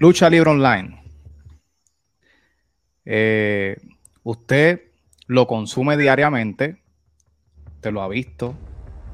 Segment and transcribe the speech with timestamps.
[0.00, 1.02] Lucha Libre Online.
[3.04, 3.76] Eh,
[4.22, 4.92] usted
[5.26, 6.80] lo consume diariamente,
[7.74, 8.54] usted lo ha visto,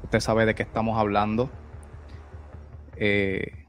[0.02, 1.50] usted sabe de qué estamos hablando.
[2.96, 3.66] Eh,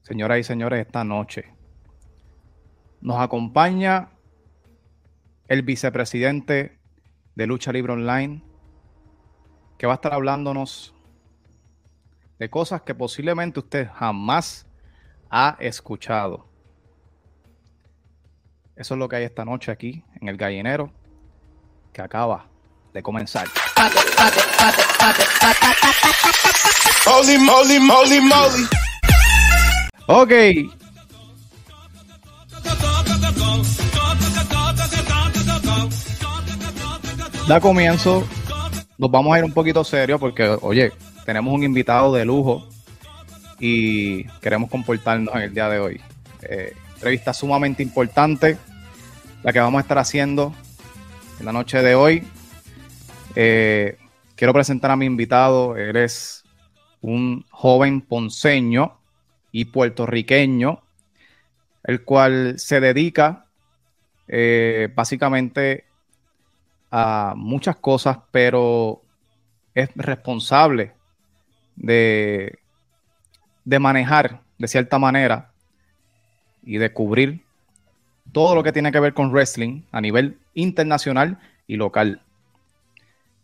[0.00, 1.52] señoras y señores, esta noche
[3.02, 4.12] nos acompaña
[5.48, 6.78] el vicepresidente
[7.34, 8.42] de Lucha Libre Online,
[9.76, 10.94] que va a estar hablándonos
[12.38, 14.65] de cosas que posiblemente usted jamás
[15.30, 16.46] ha escuchado.
[18.76, 20.92] Eso es lo que hay esta noche aquí en el gallinero
[21.92, 22.46] que acaba
[22.92, 23.46] de comenzar.
[30.06, 30.32] Ok.
[37.48, 38.26] Da comienzo.
[38.98, 40.92] Nos vamos a ir un poquito serio porque, oye,
[41.24, 42.68] tenemos un invitado de lujo
[43.58, 46.00] y queremos comportarnos en el día de hoy.
[46.42, 48.58] Eh, entrevista sumamente importante
[49.42, 50.54] la que vamos a estar haciendo
[51.38, 52.26] en la noche de hoy.
[53.34, 53.98] Eh,
[54.34, 55.76] quiero presentar a mi invitado.
[55.76, 56.44] Él es
[57.00, 58.98] un joven ponceño
[59.52, 60.82] y puertorriqueño,
[61.84, 63.46] el cual se dedica
[64.28, 65.84] eh, básicamente
[66.90, 69.02] a muchas cosas, pero
[69.74, 70.92] es responsable
[71.76, 72.58] de,
[73.66, 75.50] de manejar de cierta manera
[76.64, 77.42] y de cubrir
[78.32, 82.22] todo lo que tiene que ver con wrestling a nivel internacional y local.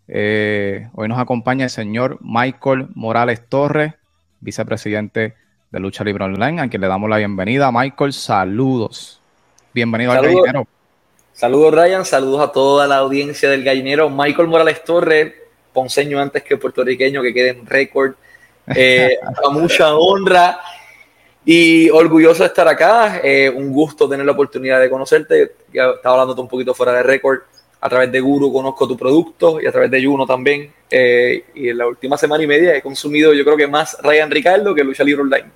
[0.09, 3.95] Eh, hoy nos acompaña el señor Michael Morales Torres,
[4.41, 5.34] vicepresidente
[5.70, 7.70] de Lucha Libre Online, a quien le damos la bienvenida.
[7.73, 9.20] Michael, saludos.
[9.75, 10.67] Bienvenido al gallinero.
[11.33, 12.05] Saludos, Ryan.
[12.05, 14.09] Saludos a toda la audiencia del gallinero.
[14.09, 15.33] Michael Morales Torres,
[15.73, 18.14] ponceño antes que puertorriqueño, que quede en récord.
[18.67, 20.61] Eh, a mucha honra
[21.45, 23.21] y orgulloso de estar acá.
[23.23, 25.57] Eh, un gusto tener la oportunidad de conocerte.
[25.73, 27.41] Ya estaba hablando un poquito fuera de récord.
[27.81, 30.73] A través de Guru conozco tu producto y a través de Juno también.
[30.89, 34.31] Eh, y en la última semana y media he consumido, yo creo que más Ryan
[34.31, 35.47] Ricardo que Lucha Libre Online.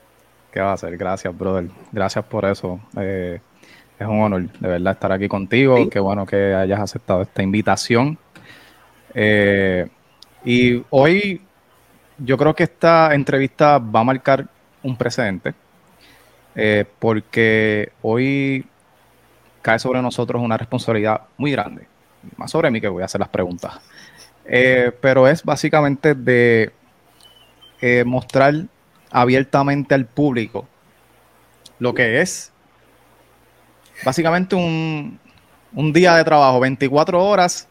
[0.51, 0.97] ¿Qué va a hacer?
[0.97, 1.67] Gracias, brother.
[1.93, 2.81] Gracias por eso.
[2.99, 3.39] Eh,
[3.97, 5.89] es un honor, de verdad, estar aquí contigo.
[5.89, 8.19] Qué bueno que hayas aceptado esta invitación.
[10.45, 11.46] y hoy
[12.19, 14.47] yo creo que esta entrevista va a marcar
[14.83, 15.55] un precedente
[16.55, 18.65] eh, porque hoy
[19.63, 21.87] cae sobre nosotros una responsabilidad muy grande,
[22.37, 23.81] más sobre mí que voy a hacer las preguntas,
[24.45, 26.73] eh, pero es básicamente de
[27.81, 28.55] eh, mostrar
[29.11, 30.67] abiertamente al público
[31.79, 32.53] lo que es
[34.05, 35.19] básicamente un,
[35.75, 37.69] un día de trabajo, 24 horas,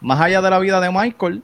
[0.00, 1.42] más allá de la vida de Michael,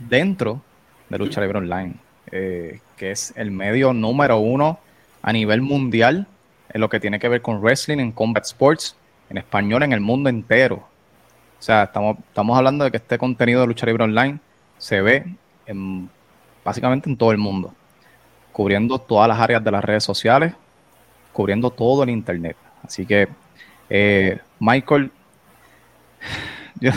[0.00, 0.62] dentro
[1.08, 1.94] de Lucha Libre Online,
[2.30, 4.78] que es el medio número uno
[5.22, 6.26] a nivel mundial
[6.70, 8.96] en lo que tiene que ver con wrestling, en combat sports,
[9.30, 10.76] en español, en el mundo entero.
[10.76, 14.38] O sea, estamos, estamos hablando de que este contenido de lucha libre online
[14.76, 15.24] se ve
[15.66, 16.08] en,
[16.64, 17.72] básicamente en todo el mundo,
[18.52, 20.54] cubriendo todas las áreas de las redes sociales,
[21.32, 22.56] cubriendo todo el internet.
[22.84, 23.28] Así que,
[23.90, 25.10] eh, Michael,
[26.80, 26.92] yo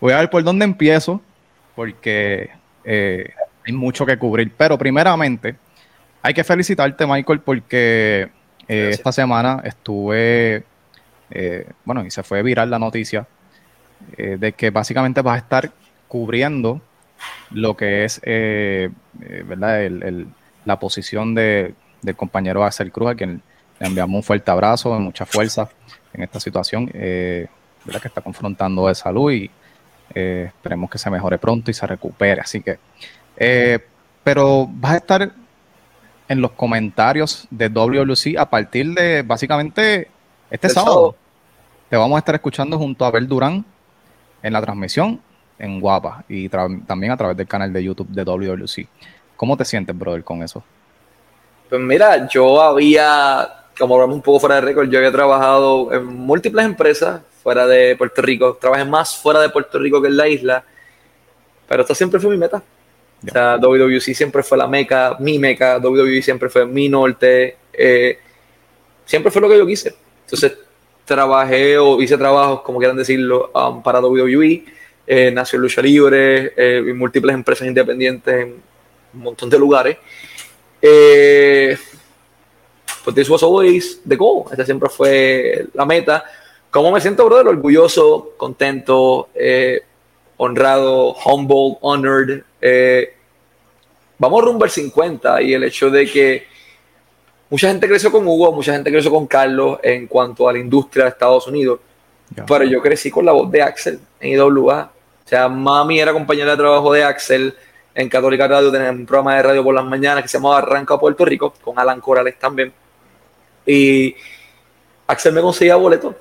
[0.00, 1.20] voy a ver por dónde empiezo,
[1.74, 2.50] porque
[2.84, 3.30] eh,
[3.66, 4.52] hay mucho que cubrir.
[4.56, 5.56] Pero primeramente,
[6.22, 8.30] hay que felicitarte, Michael, porque
[8.68, 10.64] eh, esta semana estuve,
[11.30, 13.26] eh, bueno, y se fue viral la noticia
[14.16, 15.70] eh, de que básicamente vas a estar
[16.08, 16.80] cubriendo
[17.50, 19.88] lo que es, ¿verdad?
[20.64, 23.42] la posición de, del compañero Axel Cruz, a quien
[23.80, 25.68] le enviamos un fuerte abrazo, mucha fuerza
[26.12, 28.00] en esta situación, ¿verdad?
[28.00, 29.50] Que está confrontando de salud y
[30.14, 32.40] esperemos que se mejore pronto y se recupere.
[32.40, 32.78] Así que,
[34.22, 35.32] pero vas a estar
[36.28, 40.08] en los comentarios de WLC a partir de básicamente
[40.50, 41.16] este sábado.
[41.90, 43.64] Te vamos a estar escuchando junto a Abel Durán
[44.42, 45.20] en la transmisión
[45.58, 48.88] en Guapa y también a través del canal de YouTube de WLC.
[49.36, 50.64] ¿Cómo te sientes, brother, con eso?
[51.68, 53.48] Pues mira, yo había,
[53.78, 57.94] como hablamos un poco fuera de récord, yo había trabajado en múltiples empresas fuera de
[57.94, 58.58] Puerto Rico.
[58.60, 60.64] Trabajé más fuera de Puerto Rico que en la isla,
[61.68, 62.62] pero esta siempre fue mi meta.
[63.26, 68.18] O sea, WWC siempre fue la meca, mi meca, WWE siempre fue mi norte, eh,
[69.04, 69.94] siempre fue lo que yo quise.
[70.24, 70.58] Entonces,
[71.04, 74.64] trabajé o hice trabajos, como quieran decirlo, um, para WWE,
[75.06, 78.62] eh, nació Lucha Libre, eh, múltiples empresas independientes en
[79.14, 79.98] un montón de lugares.
[80.80, 81.76] Eh,
[83.04, 86.24] pues this was always the goal, esta siempre fue la meta.
[86.74, 87.46] ¿Cómo me siento, brother?
[87.46, 89.80] Orgulloso, contento, eh,
[90.38, 92.42] honrado, humble, honored.
[92.60, 93.14] Eh,
[94.18, 96.48] vamos rumbo al 50 y el hecho de que
[97.48, 101.04] mucha gente creció con Hugo, mucha gente creció con Carlos en cuanto a la industria
[101.04, 101.78] de Estados Unidos.
[102.44, 104.90] Pero yo crecí con la voz de Axel en IWA.
[105.24, 107.54] O sea, mami era compañera de trabajo de Axel
[107.94, 110.98] en Católica Radio, tenía un programa de radio por las mañanas que se llamaba Arranca
[110.98, 112.72] Puerto Rico, con Alan Corales también.
[113.64, 114.16] Y
[115.06, 116.16] Axel me conseguía boletos.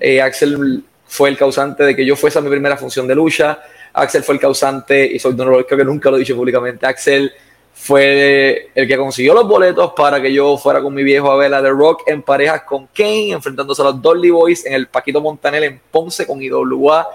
[0.00, 3.60] Eh, Axel fue el causante de que yo fuese a mi primera función de lucha.
[3.92, 6.86] Axel fue el causante, y soy creo que nunca lo he dicho públicamente.
[6.86, 7.32] Axel
[7.72, 11.54] fue el que consiguió los boletos para que yo fuera con mi viejo a ver
[11.54, 15.20] a The Rock en parejas con Kane, enfrentándose a los Dolly Boys en el Paquito
[15.20, 17.08] Montanel en Ponce con IWA,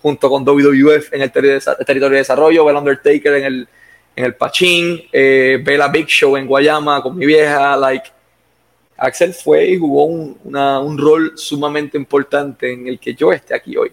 [0.00, 3.68] junto con WWF en el territorio de desarrollo, ver Undertaker en el,
[4.16, 8.15] en el Pachín, eh, la Big Show en Guayama con mi vieja, like.
[8.96, 13.76] Axel fue y jugó un, un rol sumamente importante en el que yo esté aquí
[13.76, 13.92] hoy.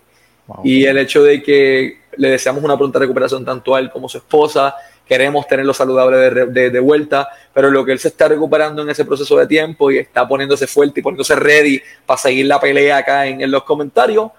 [0.63, 4.09] Y el hecho de que le deseamos una pronta recuperación tanto a él como a
[4.09, 8.81] su esposa, queremos tenerlo saludable de, de, vuelta, pero lo que él se está recuperando
[8.81, 12.59] en ese proceso de tiempo y está poniéndose fuerte y poniéndose ready para seguir la
[12.59, 14.31] pelea acá en, en los comentarios,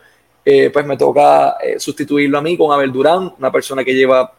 [0.45, 4.31] eh, pues me toca eh, sustituirlo a mí con Abel Durán, una persona que lleva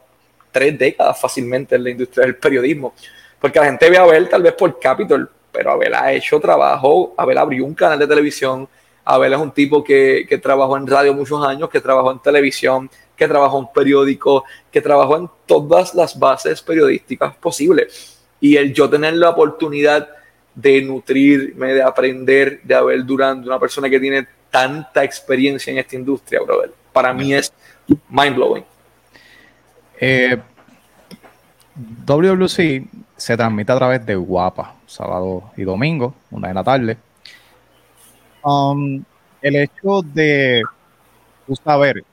[0.51, 2.94] tres décadas fácilmente en la industria del periodismo,
[3.39, 7.13] porque la gente ve a Abel tal vez por Capitol, pero Abel ha hecho trabajo,
[7.18, 8.68] Abel abrió un canal de televisión,
[9.06, 12.90] Abel es un tipo que, que trabajó en radio muchos años, que trabajó en televisión,
[13.16, 18.19] que trabajó en periódico, que trabajó en todas las bases periodísticas posibles.
[18.40, 20.10] Y el yo tener la oportunidad
[20.56, 25.96] de nutrirme, de aprender de Abel Durán, una persona que tiene tanta experiencia en esta
[25.96, 27.54] industria, brother, para mí es
[28.10, 28.63] mind blowing.
[30.00, 30.38] Eh,
[32.06, 36.98] WWC se transmite a través de Guapa, sábado y domingo, una de la tarde.
[38.44, 39.04] Um,
[39.42, 40.62] el hecho de
[41.64, 42.04] saber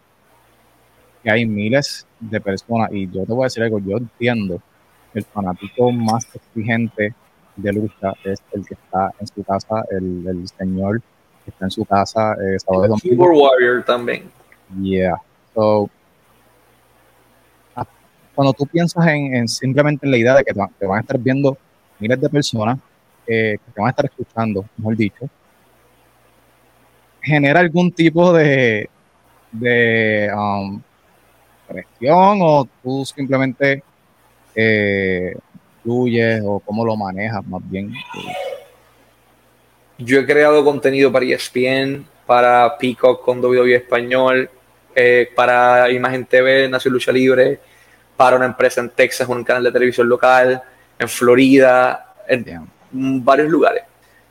[1.23, 4.61] que hay miles de personas, y yo te voy a decir algo, yo entiendo,
[5.15, 7.15] el fanático más exigente
[7.57, 11.03] de lucha es el que está en su casa, el, el señor
[11.45, 14.31] que está en su casa eh, sábado Warrior también.
[14.81, 15.17] Yeah.
[15.55, 15.91] So,
[18.35, 21.57] cuando tú piensas en, simplemente en la idea de que te, van a estar viendo
[21.99, 22.79] miles de personas,
[23.27, 25.29] eh, que te van a estar escuchando, mejor dicho,
[27.21, 28.89] genera algún tipo de,
[30.35, 30.81] um,
[31.69, 33.83] presión o tú simplemente
[34.55, 35.35] eh,
[35.83, 37.93] fluyes o cómo lo manejas más bien?
[39.99, 44.51] Yo he creado contenido para ESPN, para Peacock con WWE Español,
[44.95, 47.61] eh, para Imagen TV, Nación Lucha Libre,
[48.17, 50.63] para una empresa en Texas, un canal de televisión local,
[50.99, 53.83] en Florida, en varios lugares.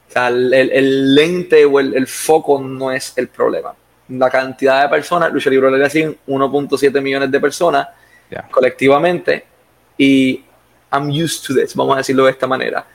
[0.09, 3.73] O sea, el, lente o el, foco no es el problema
[4.17, 7.87] la cantidad de personas, Lucha Libre Legacy, 1.7 millones de personas
[8.49, 9.45] colectivamente,
[9.97, 10.43] y
[10.91, 12.85] I'm used to this, vamos a decirlo de esta manera.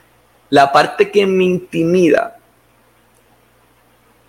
[0.50, 2.36] La parte que me intimida,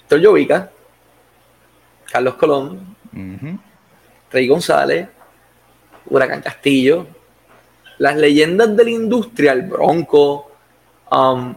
[0.02, 0.72] Héctor Llovica,
[2.12, 2.96] Carlos Colón,
[4.32, 5.08] Rey González,
[6.10, 7.08] Huracán Castillo,
[7.98, 10.52] las leyendas de la industria, el Bronco,
[11.12, 11.56] um,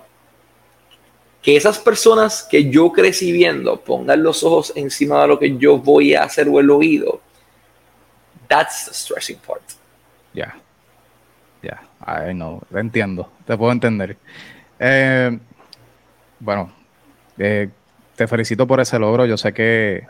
[1.42, 5.78] que esas personas que yo crecí viendo pongan los ojos encima de lo que yo
[5.78, 7.20] voy a hacer o el oído,
[8.48, 9.62] that's the stressing part.
[10.34, 10.54] Ya,
[11.62, 14.16] ya, I know, te entiendo, te puedo entender.
[14.78, 15.38] Eh,
[16.38, 16.72] bueno,
[17.38, 17.68] eh,
[18.16, 19.26] te felicito por ese logro.
[19.26, 20.06] Yo sé que,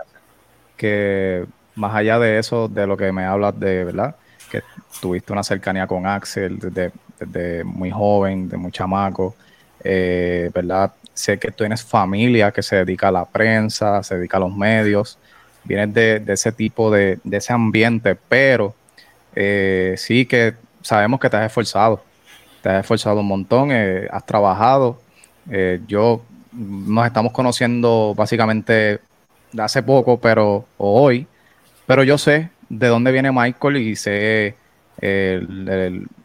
[0.77, 4.17] que más allá de eso, de lo que me hablas de, ¿verdad?
[4.51, 4.63] Que
[5.01, 9.35] tuviste una cercanía con Axel desde, muy joven, de muy chamaco,
[9.83, 10.93] eh, ¿verdad?
[11.13, 14.55] sé que tú tienes familia que se dedica a la prensa, se dedica a los
[14.55, 15.19] medios,
[15.65, 18.75] vienes de, ese tipo de, ese ambiente, pero
[19.35, 22.03] eh, sí que sabemos que te has esforzado,
[22.63, 25.01] te has esforzado un montón, eh, has trabajado.
[25.87, 29.01] Yo nos estamos conociendo básicamente
[29.59, 31.27] hace poco, pero hoy,
[31.87, 34.55] pero yo sé de dónde viene Michael y sé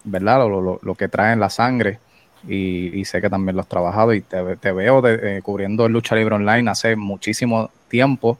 [0.05, 0.39] ¿verdad?
[0.39, 1.99] Lo, lo, que trae en la sangre
[2.47, 6.15] y, sé que también lo has trabajado y te, veo de, eh, cubriendo el Lucha
[6.15, 8.37] Libre Online hace muchísimo tiempo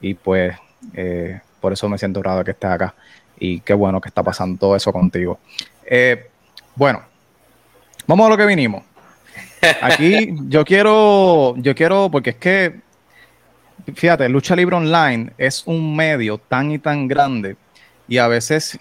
[0.00, 0.56] y pues
[0.94, 2.94] eh, por eso me siento honrado que estés acá
[3.38, 5.38] y qué bueno que está pasando todo eso contigo.
[5.84, 6.28] Eh,
[6.74, 7.02] bueno,
[8.06, 8.82] vamos a lo que vinimos.
[9.82, 12.80] Aquí yo quiero, yo quiero, porque es que,
[13.94, 17.56] fíjate, Lucha Libre Online es un medio tan y tan grande
[18.06, 18.78] y a veces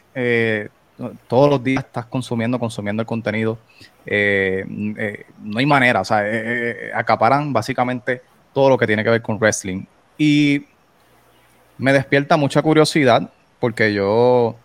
[1.27, 3.57] todos los días estás consumiendo, consumiendo el contenido
[4.09, 4.65] eh,
[4.97, 8.21] eh, no hay manera, o sea, eh, acaparan básicamente
[8.53, 9.83] todo lo que tiene que ver con wrestling.
[10.17, 10.65] Y
[11.77, 14.55] me despierta mucha curiosidad porque yo,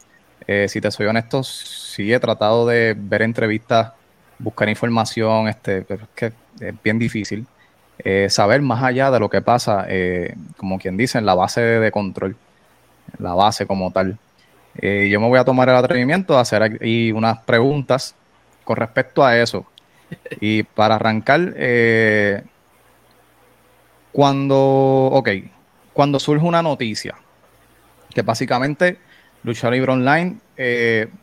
[0.69, 3.93] si te soy honesto, sí he tratado de ver entrevistas
[4.39, 7.47] buscar información, este, es que es bien difícil.
[7.99, 11.61] Eh, saber más allá de lo que pasa, eh, como quien dice, en la base
[11.61, 12.37] de control,
[13.19, 14.19] la base como tal.
[14.77, 18.15] Eh, yo me voy a tomar el atrevimiento de hacer aquí unas preguntas
[18.65, 19.67] con respecto a eso.
[20.41, 21.55] Y para arrancar,
[24.13, 25.29] cuando, ok,
[25.93, 27.15] cuando surge una noticia,
[28.15, 28.99] que básicamente
[29.43, 30.39] Lucha Libre Online,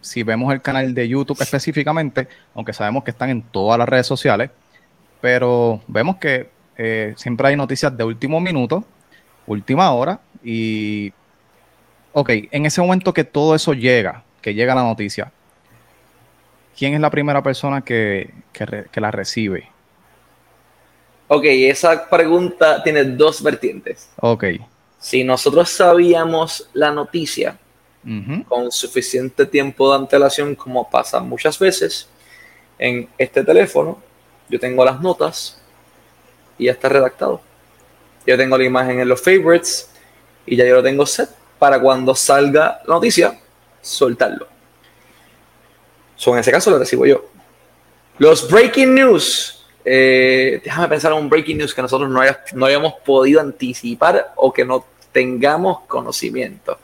[0.02, 4.08] si vemos el canal de YouTube específicamente, aunque sabemos que están en todas las redes
[4.08, 4.50] sociales,
[5.22, 6.50] pero vemos que
[6.82, 8.86] eh, siempre hay noticias de último minuto,
[9.46, 11.12] última hora, y
[12.14, 15.30] ok, en ese momento que todo eso llega, que llega la noticia,
[16.78, 19.68] ¿quién es la primera persona que, que, la recibe?
[21.28, 24.10] Ok, esa pregunta tiene dos vertientes.
[24.22, 24.46] Ok.
[25.00, 27.58] Si nosotros sabíamos la noticia
[28.48, 32.08] con suficiente tiempo de antelación, como pasa muchas veces
[32.78, 34.00] en este teléfono,
[34.48, 35.60] yo tengo las notas
[36.60, 37.42] y ya está redactado.
[38.28, 39.90] Yo tengo la imagen en los favorites
[40.46, 43.40] y ya yo lo tengo set para cuando salga la noticia,
[43.82, 44.48] soltarlo.
[46.16, 47.26] So, en ese caso lo recibo yo.
[48.20, 49.66] Los breaking news.
[49.84, 52.22] Eh, déjame pensar en un breaking news que nosotros no,
[52.54, 56.78] no hayamos podido anticipar o que no tengamos conocimiento.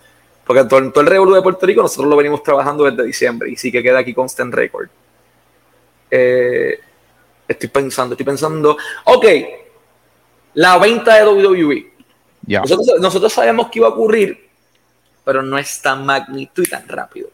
[0.45, 3.57] Porque todo, todo el revuelo de Puerto Rico nosotros lo venimos trabajando desde diciembre y
[3.57, 4.87] sí que queda aquí constant record.
[6.09, 6.79] Eh,
[7.47, 8.77] estoy pensando, estoy pensando.
[9.05, 9.25] Ok,
[10.55, 11.91] la venta de WWE.
[12.99, 14.49] Nosotros, sabemos que iba a ocurrir,
[15.23, 17.29] pero no es tan magnitud y tan rápido.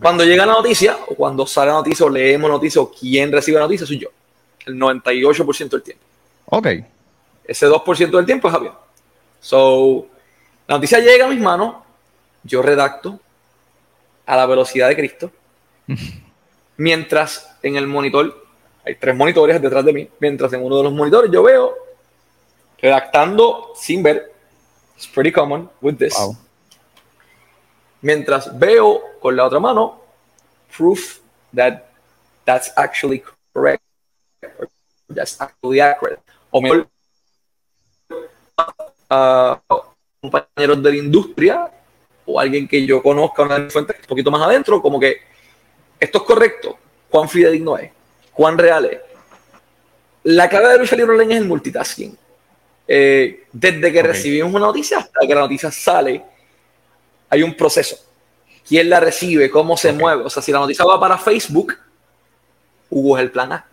[0.00, 3.58] Cuando llega la noticia, o cuando sale la noticia, o leemos noticia, o quien recibe
[3.58, 4.08] la noticia, soy yo.
[4.64, 6.04] El 98% del tiempo.
[6.46, 6.66] Ok.
[7.44, 8.72] Ese 2% del tiempo es Javier.
[9.40, 10.06] So,
[10.66, 11.76] la noticia llega a mis manos,
[12.42, 13.20] yo redacto
[14.24, 15.30] a la velocidad de Cristo,
[16.76, 18.46] mientras en el monitor,
[18.84, 21.81] hay tres monitores detrás de mí, mientras en uno de los monitores yo veo
[22.82, 24.32] redactando sin ver.
[24.96, 26.14] It's pretty common with this.
[28.02, 30.02] Mientras veo con la otra mano
[30.76, 31.20] proof
[31.54, 31.88] that
[32.44, 33.22] that's actually
[33.54, 33.82] correct.
[35.08, 36.20] That's actually accurate.
[36.50, 36.88] O mejor,
[39.10, 39.56] uh,
[40.20, 41.70] compañeros de la industria
[42.26, 45.18] o alguien que yo conozca, una fuente un poquito más adentro, como que
[45.98, 46.78] esto es correcto.
[47.08, 47.90] ¿Cuán fidedigno es?
[48.32, 49.00] ¿Cuán real es?
[50.24, 52.18] La clave de lucha libre online es el multitasking.
[52.86, 56.22] Eh, desde que recibimos una noticia hasta que la noticia sale,
[57.28, 57.96] hay un proceso.
[58.66, 59.50] ¿Quién la recibe?
[59.50, 60.24] ¿Cómo se mueve?
[60.24, 61.76] O sea, si la noticia va para Facebook,
[62.90, 63.66] Hugo es el plan A.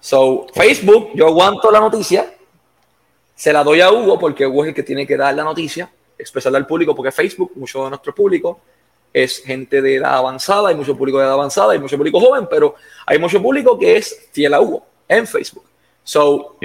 [0.00, 2.34] So, Facebook, yo aguanto la noticia,
[3.34, 5.90] se la doy a Hugo porque Hugo es el que tiene que dar la noticia,
[6.18, 8.60] expresarla al público, porque Facebook, mucho de nuestro público,
[9.12, 12.46] es gente de edad avanzada, hay mucho público de edad avanzada, hay mucho público joven,
[12.50, 12.74] pero
[13.06, 15.64] hay mucho público que es fiel a Hugo en Facebook.
[16.04, 16.56] So,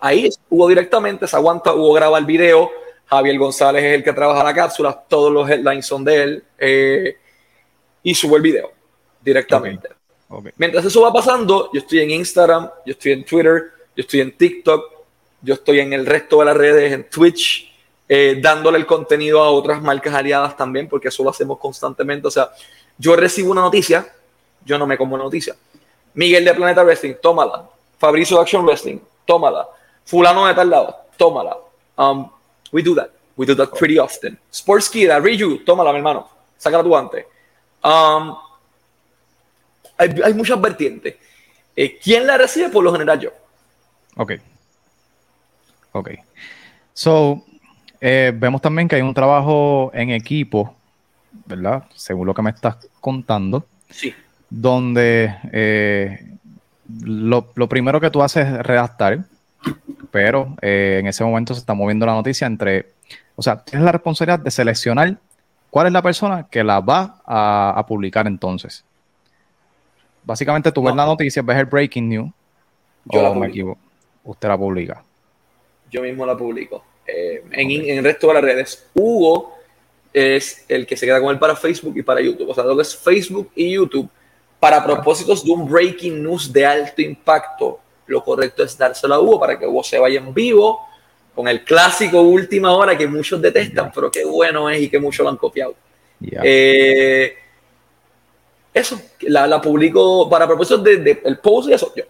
[0.00, 2.70] ahí Hugo directamente, se aguanta, Hugo graba el video,
[3.06, 7.16] Javier González es el que trabaja la cápsula, todos los headlines son de él, eh,
[8.02, 8.70] y subo el video
[9.20, 9.88] directamente.
[10.56, 13.64] Mientras eso va pasando, yo estoy en Instagram, yo estoy en Twitter,
[13.96, 14.92] yo estoy en TikTok,
[15.42, 17.72] yo estoy en el resto de las redes, en Twitch,
[18.08, 22.26] eh, dándole el contenido a otras marcas aliadas también, porque eso lo hacemos constantemente.
[22.26, 22.50] O sea,
[22.98, 24.06] yo recibo una noticia,
[24.64, 25.54] yo no me como una noticia.
[26.14, 27.68] Miguel de Planeta Wrestling, tómala.
[27.98, 29.68] Fabricio Action Wrestling, tómala.
[30.04, 31.56] Fulano de tal lado, tómala.
[31.96, 32.28] Um,
[32.72, 33.10] we do that.
[33.36, 34.38] We do that pretty often.
[34.52, 36.28] Sports Kid, Riju, tómala, mi hermano.
[36.58, 37.26] Sácala tu guante.
[37.82, 38.36] Um,
[39.96, 41.16] hay, muchas vertientes.
[41.76, 42.68] Eh, ¿Quién la recibe?
[42.68, 43.30] Por lo general yo.
[44.16, 44.32] Ok.
[45.92, 46.10] Ok.
[46.92, 47.44] So,
[48.00, 50.74] eh, vemos también que hay un trabajo en equipo,
[51.46, 51.84] ¿verdad?
[51.94, 53.66] Según lo que me estás contando.
[53.90, 54.14] Sí.
[54.48, 56.36] Donde eh,
[57.02, 59.24] lo, primero que tú haces es redactar,
[60.10, 62.92] pero eh, en ese momento se está moviendo la noticia entre,
[63.36, 65.16] o sea, tienes la responsabilidad de seleccionar
[65.70, 68.84] cuál es la persona que la va a, publicar entonces.
[70.22, 72.30] Básicamente tú ves la noticia, ves el breaking news,
[73.06, 73.80] yo la me equivoco,
[74.24, 75.02] usted la publica.
[75.90, 76.84] Yo mismo la publico.
[77.06, 78.86] Eh, en, en, el resto de las redes.
[78.94, 79.54] Hugo
[80.12, 82.48] es el que se queda con él para Facebook y para YouTube.
[82.48, 84.08] O sea, lo que es Facebook y YouTube
[84.64, 89.38] para propósitos de un breaking news de alto impacto, lo correcto es dárselo a Hugo
[89.38, 90.88] para que Hugo se vaya en vivo
[91.34, 95.22] con el clásico última hora que muchos detestan, pero qué bueno es y que muchos
[95.22, 95.74] lo han copiado.
[96.42, 97.36] Eh,
[98.72, 102.04] eso, la, la, publico para propósitos del de, el post y eso, yo.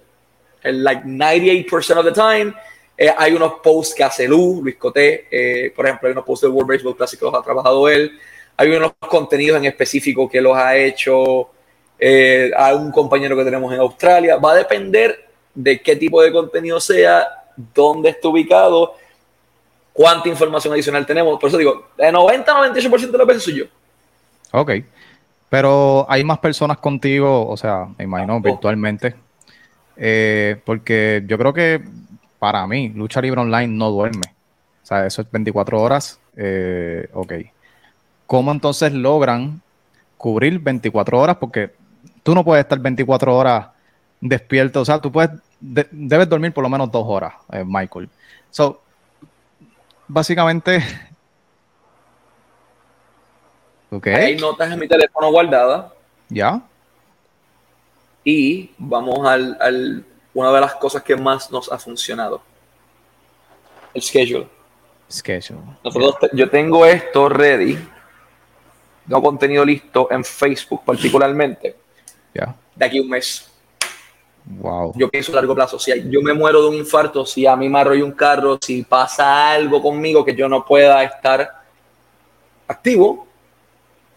[0.63, 2.55] El like 98% of the time.
[2.97, 6.43] Eh, hay unos posts que hace Lu, Luis Coté, eh, por ejemplo, hay unos posts
[6.43, 8.17] del World Baseball Classic que los ha trabajado él.
[8.57, 11.51] Hay unos contenidos en específico que los ha hecho
[11.99, 14.37] eh, a un compañero que tenemos en Australia.
[14.37, 17.27] Va a depender de qué tipo de contenido sea,
[17.75, 18.95] dónde esté ubicado,
[19.93, 21.39] cuánta información adicional tenemos.
[21.39, 23.65] Por eso digo, de 90-98% de las veces soy yo.
[24.53, 24.73] Ok.
[25.49, 28.41] Pero hay más personas contigo, o sea, me imagino, oh.
[28.41, 29.15] virtualmente.
[29.97, 31.81] Eh, porque yo creo que
[32.39, 34.35] para mí, lucha libre online no duerme.
[34.83, 36.21] O sea, eso es 24 horas.
[36.37, 37.33] Eh, ok.
[38.27, 39.63] ¿Cómo entonces logran
[40.19, 41.37] cubrir 24 horas?
[41.37, 41.71] Porque
[42.25, 43.69] tú no puedes estar 24 horas
[44.21, 44.81] despierto.
[44.81, 48.09] O sea, tú puedes, debes dormir por lo menos dos horas, eh, Michael.
[48.51, 48.83] So,
[50.09, 50.83] básicamente.
[53.91, 54.13] Okay.
[54.13, 55.93] Hay notas en mi teléfono guardadas.
[56.29, 56.61] Ya.
[58.25, 62.43] Y vamos al, al una de las cosas que más nos ha funcionado.
[63.93, 64.49] El schedule.
[65.09, 65.61] Schedule.
[66.33, 67.79] yo tengo esto ready.
[69.07, 71.77] Tengo contenido listo en Facebook particularmente.
[72.35, 72.55] Ya.
[72.75, 73.49] De aquí a un mes.
[74.45, 74.93] Wow.
[74.97, 75.79] Yo pienso a largo plazo.
[75.79, 78.83] Si yo me muero de un infarto, si a mí me arrolla un carro, si
[78.83, 81.63] pasa algo conmigo que yo no pueda estar
[82.69, 83.27] activo,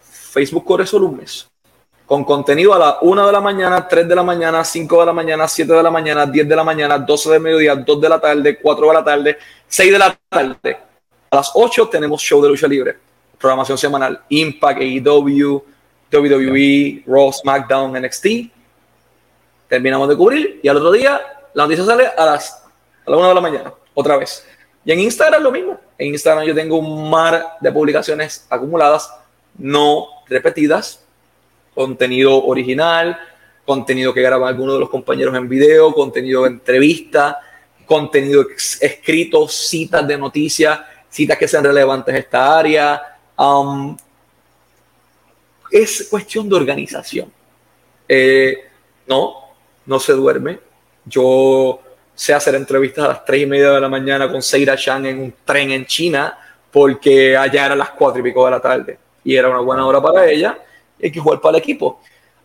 [0.00, 1.48] Facebook corre solo un mes
[2.08, 5.12] con contenido a las 1 de la mañana, 3 de la mañana, 5 de la
[5.12, 8.18] mañana, 7 de la mañana, 10 de la mañana, 12 de mediodía, 2 de la
[8.18, 10.78] tarde, 4 de la tarde, 6 de la tarde.
[11.30, 12.96] A las 8 tenemos show de lucha libre,
[13.38, 15.62] programación semanal, Impact, AEW,
[16.12, 18.26] WWE, Raw, SmackDown, NXT.
[19.68, 21.20] Terminamos de cubrir y al otro día
[21.54, 22.64] la noticia sale a las
[23.06, 24.46] a la 1 de la mañana, otra vez.
[24.84, 25.78] Y en Instagram lo mismo.
[25.98, 29.12] En Instagram yo tengo un mar de publicaciones acumuladas,
[29.56, 31.04] no repetidas,
[31.74, 33.18] contenido original,
[33.64, 37.38] contenido que graba alguno de los compañeros en video, contenido de entrevista,
[37.84, 38.46] contenido
[38.80, 43.02] escrito, citas de noticias, citas que sean relevantes a esta área.
[43.36, 43.96] Um,
[45.70, 47.32] es cuestión de organización.
[48.08, 48.56] Eh,
[49.06, 49.34] no,
[49.86, 50.60] no se duerme.
[51.04, 51.80] Yo
[52.14, 55.20] sé hacer entrevistas a las tres y media de la mañana con Seira Chang en
[55.20, 56.36] un tren en China
[56.70, 60.00] porque allá eran las cuatro y pico de la tarde y era una buena hora
[60.00, 60.58] para ella
[61.02, 62.00] hay que jugar para el equipo.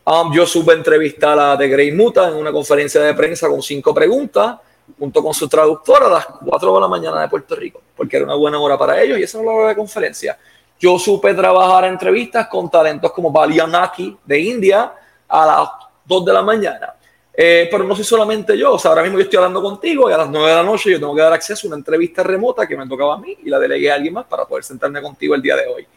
[0.05, 3.93] Um, yo supe entrevistar a The Grey Muta en una conferencia de prensa con cinco
[3.93, 4.57] preguntas,
[4.99, 8.25] junto con su traductora a las 4 de la mañana de Puerto Rico, porque era
[8.25, 10.37] una buena hora para ellos y esa era la hora de conferencia.
[10.83, 14.93] Yo supe trabajar entrevistas con talentos como Naki de India
[15.29, 15.69] a las
[16.03, 16.93] 2 de la mañana.
[17.33, 20.13] Eh, pero no soy solamente yo, o sea, ahora mismo yo estoy hablando contigo y
[20.13, 22.67] a las 9 de la noche yo tengo que dar acceso a una entrevista remota
[22.67, 25.33] que me tocaba a mí y la delegué a alguien más para poder sentarme contigo
[25.35, 25.87] el día de hoy.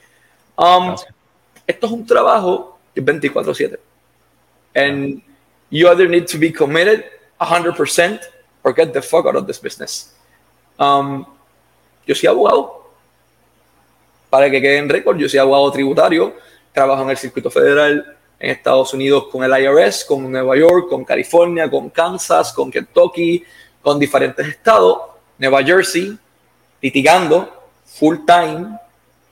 [0.56, 0.94] Um,
[1.66, 3.80] esto es un trabajo de 24/7.
[4.72, 5.20] And
[5.68, 7.06] you either need to be committed
[7.40, 8.20] 100%
[8.62, 10.14] or get the fuck out of this business.
[10.78, 11.26] Um,
[12.06, 12.85] yo soy abogado.
[14.36, 16.34] Para que quede en récord, yo soy abogado tributario.
[16.70, 21.06] Trabajo en el circuito federal en Estados Unidos con el IRS, con Nueva York, con
[21.06, 23.42] California, con Kansas, con Kentucky,
[23.80, 24.98] con diferentes estados,
[25.38, 26.18] Nueva Jersey,
[26.82, 27.50] litigando
[27.86, 28.78] full time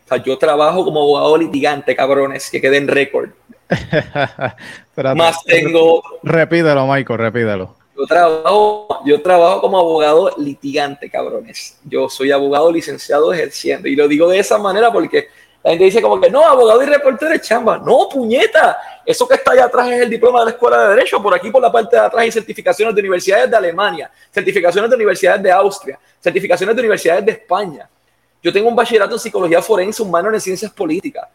[0.06, 3.28] o sea, yo trabajo como abogado litigante, cabrones, que queden récord.
[5.16, 6.02] Más tengo.
[6.22, 7.76] Repídelo, Michael, repídelo.
[7.96, 11.78] Yo trabajo, yo trabajo como abogado litigante, cabrones.
[11.84, 13.88] Yo soy abogado licenciado ejerciendo.
[13.88, 15.28] Y lo digo de esa manera porque
[15.62, 17.78] la gente dice como que no, abogado y reportero es chamba.
[17.78, 18.76] No, puñeta.
[19.06, 21.22] Eso que está allá atrás es el diploma de la Escuela de Derecho.
[21.22, 24.96] Por aquí, por la parte de atrás, hay certificaciones de universidades de Alemania, certificaciones de
[24.96, 27.88] universidades de Austria, certificaciones de universidades de España.
[28.42, 31.28] Yo tengo un bachillerato en psicología forense, un minor en ciencias políticas.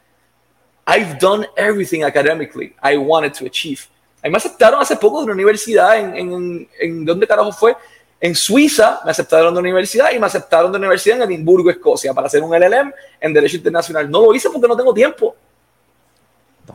[0.85, 3.87] I've done everything academically I wanted to achieve.
[4.21, 7.75] A mí me aceptaron hace poco de una universidad en, en, ¿dónde carajo fue?
[8.19, 12.27] En Suiza me aceptaron de universidad y me aceptaron de universidad en Edimburgo, Escocia, para
[12.27, 14.11] hacer un LLM en Derecho Internacional.
[14.11, 15.35] No lo hice porque no tengo tiempo.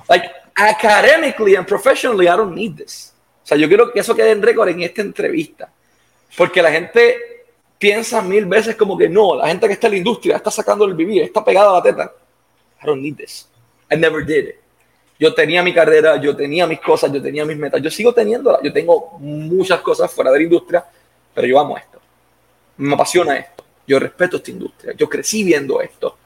[0.08, 3.12] Like, academically and professionally, I don't need this.
[3.42, 5.70] O sea, yo quiero que eso quede en récord en esta entrevista.
[6.36, 7.44] Porque la gente
[7.78, 10.86] piensa mil veces como que no, la gente que está en la industria está sacando
[10.86, 12.12] el vivir, está pegada a la teta.
[12.82, 13.48] I don't need this.
[13.90, 14.63] I never did it.
[15.18, 18.60] Yo tenía mi carrera, yo tenía mis cosas, yo tenía mis metas, yo sigo teniéndolas,
[18.62, 20.84] yo tengo muchas cosas fuera de la industria,
[21.32, 22.00] pero yo amo esto.
[22.78, 23.64] Me apasiona esto.
[23.86, 24.94] Yo respeto esta industria.
[24.96, 26.16] Yo crecí viendo esto.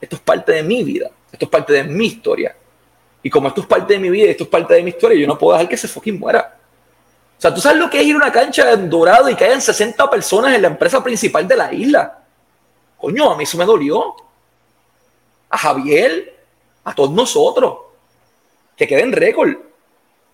[0.00, 1.10] Esto es parte de mi vida.
[1.30, 2.56] Esto es parte de mi historia.
[3.22, 5.26] Y como esto es parte de mi vida, esto es parte de mi historia, yo
[5.26, 6.56] no puedo dejar que se fucking muera.
[7.36, 9.44] O sea, ¿tú sabes lo que es ir a una cancha en Dorado y que
[9.44, 12.24] hayan 60 personas en la empresa principal de la isla?
[12.96, 14.14] Coño, a mí eso me dolió.
[15.50, 16.36] A Javier,
[16.84, 17.78] a todos nosotros.
[18.78, 19.56] Que queden récord.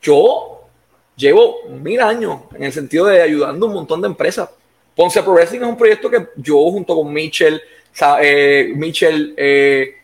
[0.00, 0.61] Yo
[1.16, 4.50] llevo mil años en el sentido de ayudando a un montón de empresas.
[4.94, 7.61] Ponce Pro Wrestling es un proyecto que yo junto con Mitchell,
[8.20, 9.96] eh, Mitchell, eh,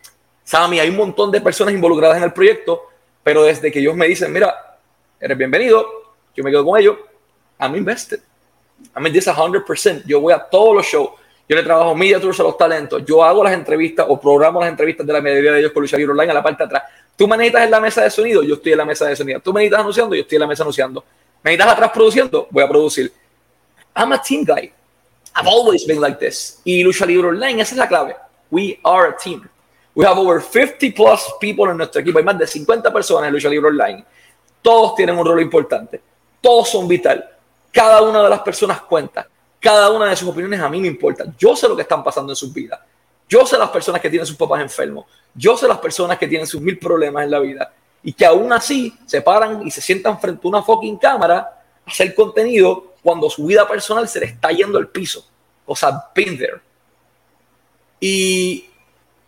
[0.43, 2.89] Sammy, hay un montón de personas involucradas en el proyecto,
[3.23, 4.79] pero desde que ellos me dicen, mira,
[5.21, 5.87] eres bienvenido,
[6.35, 6.97] yo me quedo con ellos,
[7.61, 8.21] I'm invested.
[8.97, 10.05] I'm in this 100%.
[10.07, 11.11] Yo voy a todos los shows,
[11.49, 14.71] yo le trabajo media tours a los talentos, yo hago las entrevistas o programo las
[14.71, 16.83] entrevistas de la mayoría de ellos con Lucha Libre Online a la parte de atrás.
[17.21, 19.41] Tú me necesitas en la mesa de sonido, yo estoy en la mesa de sonido.
[19.41, 21.05] Tú me necesitas anunciando, yo estoy en la mesa anunciando.
[21.43, 23.13] Me necesitas atrás produciendo, voy a producir.
[23.95, 24.73] I'm a team guy.
[25.37, 26.63] I've always been like this.
[26.65, 28.17] Y Lucha Libre Online, esa es la clave.
[28.51, 29.47] We are a team.
[29.95, 32.17] We have over 50 plus people en nuestro equipo.
[32.17, 34.03] Hay más de 50 personas en Lucha Libre Online.
[34.63, 36.01] Todos tienen un rol importante.
[36.41, 37.23] Todos son vital.
[37.71, 39.29] Cada una de las personas cuenta.
[39.61, 41.27] Cada una de sus opiniones a mí me importa.
[41.37, 42.81] Yo sé lo que están pasando en sus vidas.
[43.29, 45.05] Yo sé las personas que tienen sus papás enfermos.
[45.35, 47.73] Yo sé las personas que tienen sus mil problemas en la vida.
[48.03, 51.39] Y que aún así se paran y se sientan frente a una fucking cámara
[51.85, 55.27] a hacer contenido cuando su vida personal se le está yendo al piso.
[55.67, 56.61] O sea, been there.
[58.01, 58.71] Y,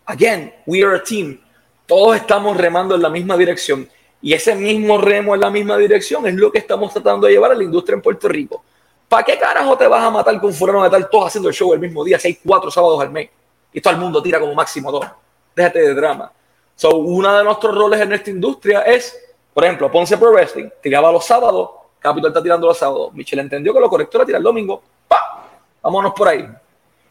[0.07, 1.39] again, we are a team.
[1.87, 3.89] Todos estamos remando en la misma dirección.
[4.23, 7.53] Y ese mismo remo en la misma dirección es lo que estamos tratando de llevar
[7.53, 8.65] a la industria en Puerto Rico.
[9.09, 11.73] ¿Para qué carajo te vas a matar con fulano de tal todos haciendo el show
[11.75, 13.29] el mismo día, seis, cuatro sábados al mes?
[13.73, 15.07] Y todo el mundo tira como máximo dos.
[15.55, 16.33] Déjate de drama.
[16.75, 19.19] So, uno de nuestros roles en esta industria es,
[19.53, 21.71] por ejemplo, Ponce Pro Wrestling, tiraba los sábados,
[22.03, 23.15] Capital está tirando los sábados.
[23.15, 24.83] Michelle entendió que lo correcto era el domingo.
[25.07, 25.49] ¡Pah!
[25.81, 26.49] Vámonos por ahí.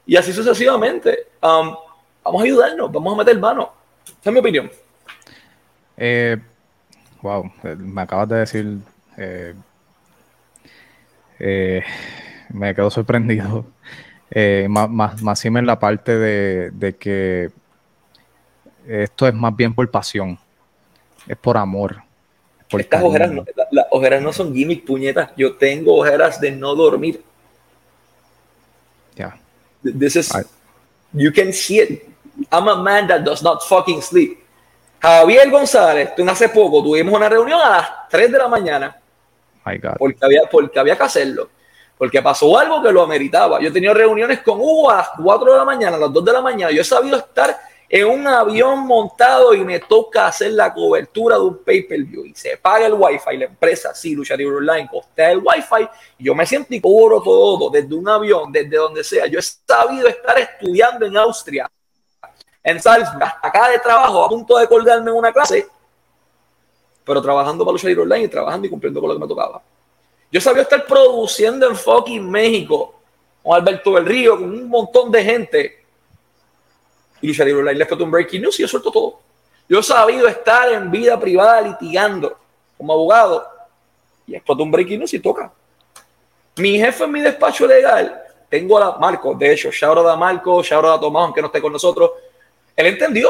[0.06, 1.28] Y así sucesivamente.
[1.42, 1.74] Um,
[2.24, 3.72] vamos a ayudarnos, vamos a meter mano.
[4.06, 4.70] Esa es mi opinión.
[5.96, 6.38] Eh,
[7.22, 8.78] wow, me acabas de decir
[9.18, 9.54] eh,
[11.40, 11.84] eh,
[12.50, 13.66] me quedo sorprendido.
[14.70, 17.52] Más, más, más en la parte de, que
[18.88, 20.38] esto es más bien por pasión,
[21.28, 22.04] es por amor.
[22.70, 25.32] Estas ojeras no, las ojeras no son gimmick, puñetas.
[25.36, 27.22] Yo tengo ojeras de no dormir.
[29.16, 29.38] Ya.
[29.84, 30.32] This is,
[31.12, 32.04] you can see it.
[32.50, 34.40] I'm a man that does not fucking sleep.
[35.02, 39.02] Javier González, tú hace poco tuvimos una reunión a las 3 de la mañana
[39.98, 41.50] porque, había, porque había que hacerlo.
[41.98, 43.60] Porque pasó algo que lo ameritaba.
[43.62, 46.26] Yo he tenido reuniones con Hugo a las 4 de la mañana, a las 2
[46.26, 46.72] de la mañana.
[46.72, 47.56] Yo he sabido estar
[47.94, 52.56] en un avión montado y me toca hacer la cobertura de un pay-per-view y se
[52.56, 56.74] paga el wifi, la empresa, sí, Lucha Libre Online, costea el wifi yo me siento
[56.74, 59.28] y cobro todo, desde un avión, desde donde sea.
[59.28, 61.70] Yo he sabido estar estudiando en Austria,
[62.64, 65.68] en Salzburg, acá de trabajo, a punto de colgarme una clase
[67.04, 69.62] pero trabajando para Lucha Libre Online y trabajando y cumpliendo con lo que me tocaba.
[70.32, 72.96] Yo sabía estar produciendo en fucking México
[73.44, 75.81] con Alberto del Río, con un montón de gente.
[77.22, 79.20] Y Lucha Libre Online un breaking news y yo suelto todo.
[79.70, 82.38] Yo he sabido estar en vida privada litigando
[82.78, 83.48] como abogado
[84.28, 85.52] y explotó un breaking news y toca.
[86.58, 90.86] Mi jefe en mi despacho legal, tengo a Marco, de hecho, shout a Marco, shout
[90.86, 92.12] a Tomás, aunque no esté con nosotros.
[92.76, 93.30] Él entendió.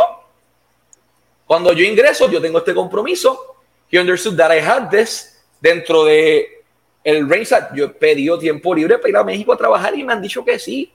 [1.45, 3.51] Cuando yo ingreso, yo tengo este compromiso
[3.91, 6.63] he understood that I had this dentro de
[7.03, 7.75] el ringside.
[7.75, 10.57] Yo pedido tiempo libre para ir a México a trabajar y me han dicho que
[10.57, 10.91] sí.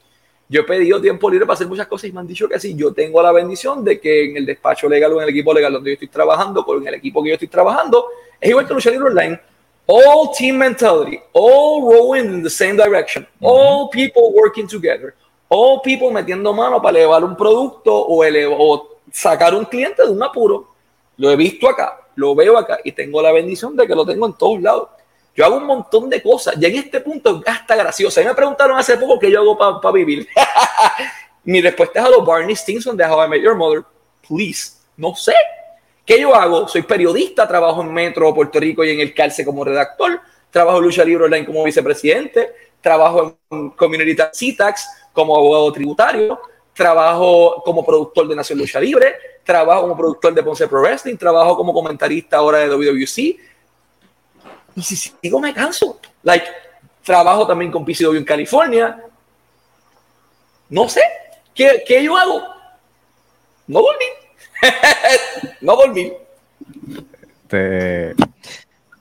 [0.49, 2.75] Yo he pedido tiempo libre para hacer muchas cosas y me han dicho que sí.
[2.77, 5.73] Yo tengo la bendición de que en el despacho legal o en el equipo legal
[5.73, 8.07] donde yo estoy trabajando, con el equipo que yo estoy trabajando,
[8.41, 9.41] es igual que Lucha Libre Online.
[9.89, 15.15] All team mentality, all rowing in the same direction, all people working together,
[15.49, 20.23] all people metiendo mano para elevar un producto o, o sacar un cliente de un
[20.23, 20.69] apuro.
[21.17, 24.27] Lo he visto acá lo veo acá y tengo la bendición de que lo tengo
[24.27, 24.89] en todos lados.
[25.37, 28.21] Yo hago un montón de cosas y en este punto hasta gracioso.
[28.21, 30.27] A mí me preguntaron hace poco qué yo hago para vivir.
[31.45, 33.85] Mi respuesta es a los Barney Stinson de How I Met Your Mother.
[34.27, 35.35] Please, no sé.
[36.05, 36.67] ¿Qué yo hago?
[36.67, 40.21] Soy periodista, trabajo en Metro, Puerto Rico y en el Calce como redactor.
[40.51, 42.53] Trabajo en Lucha Libre Online como vicepresidente.
[42.81, 44.17] Trabajo en Community
[44.57, 46.41] Tax como abogado tributario.
[46.73, 51.57] Trabajo como productor de Nación Lucha Libre trabajo como productor de Ponce Pro Wrestling, trabajo
[51.57, 53.37] como comentarista ahora de WWC.
[54.77, 55.99] Y si sigo me canso.
[56.23, 56.47] Like,
[57.03, 59.03] trabajo también con PCW en California.
[60.69, 61.01] No sé.
[61.55, 62.43] ¿Qué, qué yo hago?
[63.67, 64.05] No volví.
[65.61, 66.13] no volví.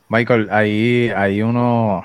[0.07, 2.03] Michael, ahí hay uno.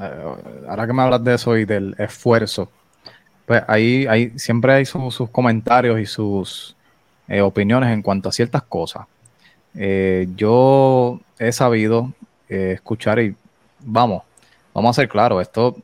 [0.00, 2.70] Eh, ahora que me hablas de eso y del esfuerzo,
[3.44, 6.76] pues ahí, ahí siempre hay sus comentarios y sus
[7.28, 9.06] eh, opiniones en cuanto a ciertas cosas.
[9.74, 12.12] Eh, yo he sabido
[12.50, 13.34] eh, escuchar y
[13.78, 14.24] vamos,
[14.74, 15.76] vamos a ser claros, esto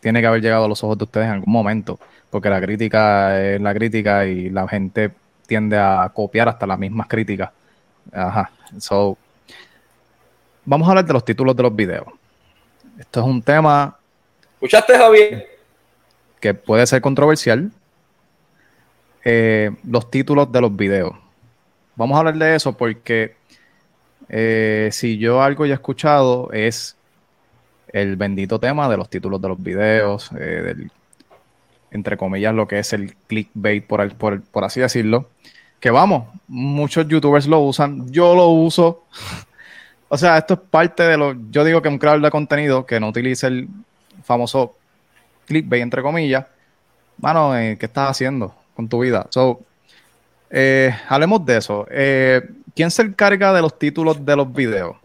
[0.00, 3.40] tiene que haber llegado a los ojos de ustedes en algún momento, porque la crítica
[3.40, 5.10] es la crítica y la gente
[5.46, 7.50] tiende a copiar hasta las mismas críticas.
[8.12, 8.50] Ajá.
[8.78, 9.16] So,
[10.64, 12.06] vamos a hablar de los títulos de los videos.
[12.98, 13.96] Esto es un tema.
[14.54, 15.46] ¿Escuchaste, Javier?
[16.38, 17.72] Que puede ser controversial,
[19.24, 21.14] eh, los títulos de los videos.
[21.96, 23.39] Vamos a hablar de eso porque
[24.32, 26.96] eh, si yo algo ya he escuchado es
[27.88, 30.86] el bendito tema de los títulos de los videos, eh,
[31.90, 35.28] entre comillas, lo que es el clickbait, por, por, por así decirlo.
[35.80, 39.02] Que vamos, muchos youtubers lo usan, yo lo uso.
[40.08, 41.34] o sea, esto es parte de lo.
[41.50, 43.68] Yo digo que un creador de contenido que no utilice el
[44.22, 44.76] famoso
[45.46, 46.46] clickbait, entre comillas,
[47.18, 49.26] mano, eh, ¿qué estás haciendo con tu vida?
[49.30, 49.60] So,
[51.08, 51.86] hablemos de eso.
[52.80, 54.96] ¿Quién se encarga de los títulos de los videos?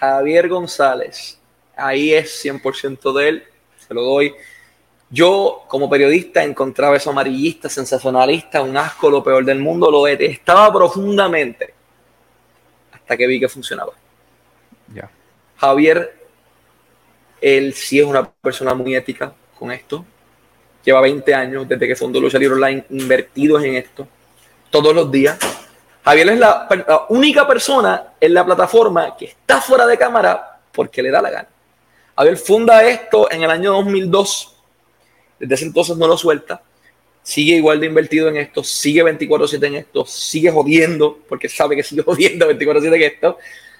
[0.00, 1.38] Javier González.
[1.76, 3.44] Ahí es 100% de él.
[3.86, 4.34] Se lo doy.
[5.10, 9.92] Yo, como periodista, encontraba eso amarillista, sensacionalista, un asco, lo peor del mundo.
[9.92, 11.72] Lo detestaba profundamente.
[12.90, 13.92] Hasta que vi que funcionaba.
[14.92, 15.08] Ya.
[15.56, 16.12] Javier,
[17.40, 20.04] él sí es una persona muy ética con esto.
[20.82, 24.08] Lleva 20 años desde que fundó Lucha Libre Online invertidos en esto.
[24.68, 25.59] Todos los días.
[26.10, 26.66] Javier es la,
[27.10, 31.48] única persona en la plataforma que está fuera de cámara porque le da la gana.
[32.16, 34.56] Javier funda esto en el año 2002
[35.38, 36.62] desde ese entonces no lo suelta.
[37.22, 41.84] Sigue igual de invertido en esto, sigue 24-7 en esto, sigue jodiendo, porque sabe que
[41.84, 43.38] sigue jodiendo 24-7 en esto,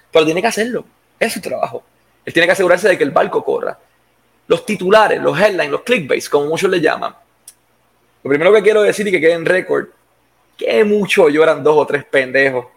[0.09, 0.85] pero tiene que hacerlo.
[1.19, 1.83] Es su trabajo.
[2.23, 3.77] Él tiene que asegurarse de que el barco corra.
[4.47, 7.13] Los titulares, los headlines, los clickbaits, como muchos le llaman.
[8.23, 9.87] Lo primero que quiero decir y que quede en récord,
[10.61, 12.67] que mucho lloran dos o tres pendejos.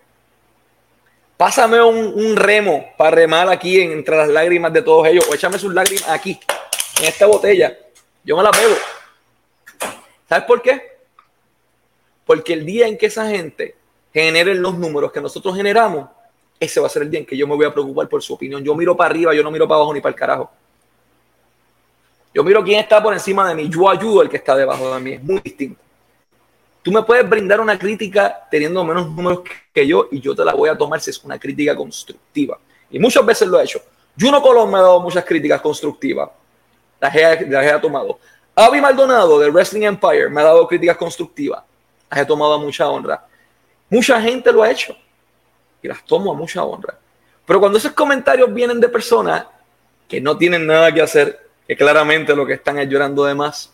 [1.37, 5.75] Pásame un, remo para remar aquí entre las lágrimas de todos ellos, o échame sus
[5.75, 6.40] lágrimas aquí,
[6.99, 7.77] en esta botella
[8.23, 8.75] yo me la bebo.
[10.29, 10.97] ¿Sabes por qué?
[12.25, 13.75] Porque el día en que esa gente
[14.12, 16.09] genere los números que nosotros generamos,
[16.59, 18.33] ese va a ser el día en que yo me voy a preocupar por su
[18.33, 18.64] opinión.
[18.64, 20.51] Yo miro para arriba, yo no miro para abajo ni para el carajo.
[22.33, 25.01] Yo miro quién está por encima de mí, yo ayudo al que está debajo de
[25.01, 25.12] mí.
[25.12, 25.84] Es muy distinto.
[26.85, 29.40] Tú me puedes brindar una crítica teniendo menos números
[29.73, 32.57] que yo y yo te la voy a tomar si es una crítica constructiva.
[32.90, 33.81] Y muchas veces lo he hecho.
[34.16, 36.29] Juno Colón me ha dado muchas críticas constructivas
[37.05, 38.18] las he, tomado.
[38.55, 41.62] Avi Maldonado del Wrestling Empire me ha dado críticas constructivas.
[42.11, 43.27] Las he tomado a mucha honra.
[43.90, 44.97] Mucha gente lo ha hecho
[45.83, 46.97] y las tomo a mucha honra.
[47.44, 49.47] Pero cuando esos comentarios vienen de personas
[50.09, 53.70] que no tienen nada que hacer, que claramente lo que están es llorando de más,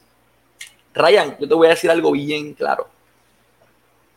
[0.94, 2.88] Ryan, yo te voy a decir algo bien claro.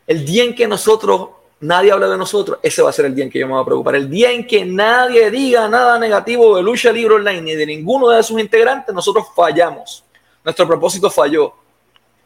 [0.08, 1.30] El día en que nosotros
[1.64, 3.62] nadie habla de nosotros, ese va a ser el día en que yo me voy
[3.62, 3.96] a preocupar.
[3.96, 8.10] El día en que nadie diga nada negativo de Lucha Libre Online ni de ninguno
[8.10, 10.04] de sus integrantes, nosotros fallamos.
[10.44, 11.54] Nuestro propósito falló.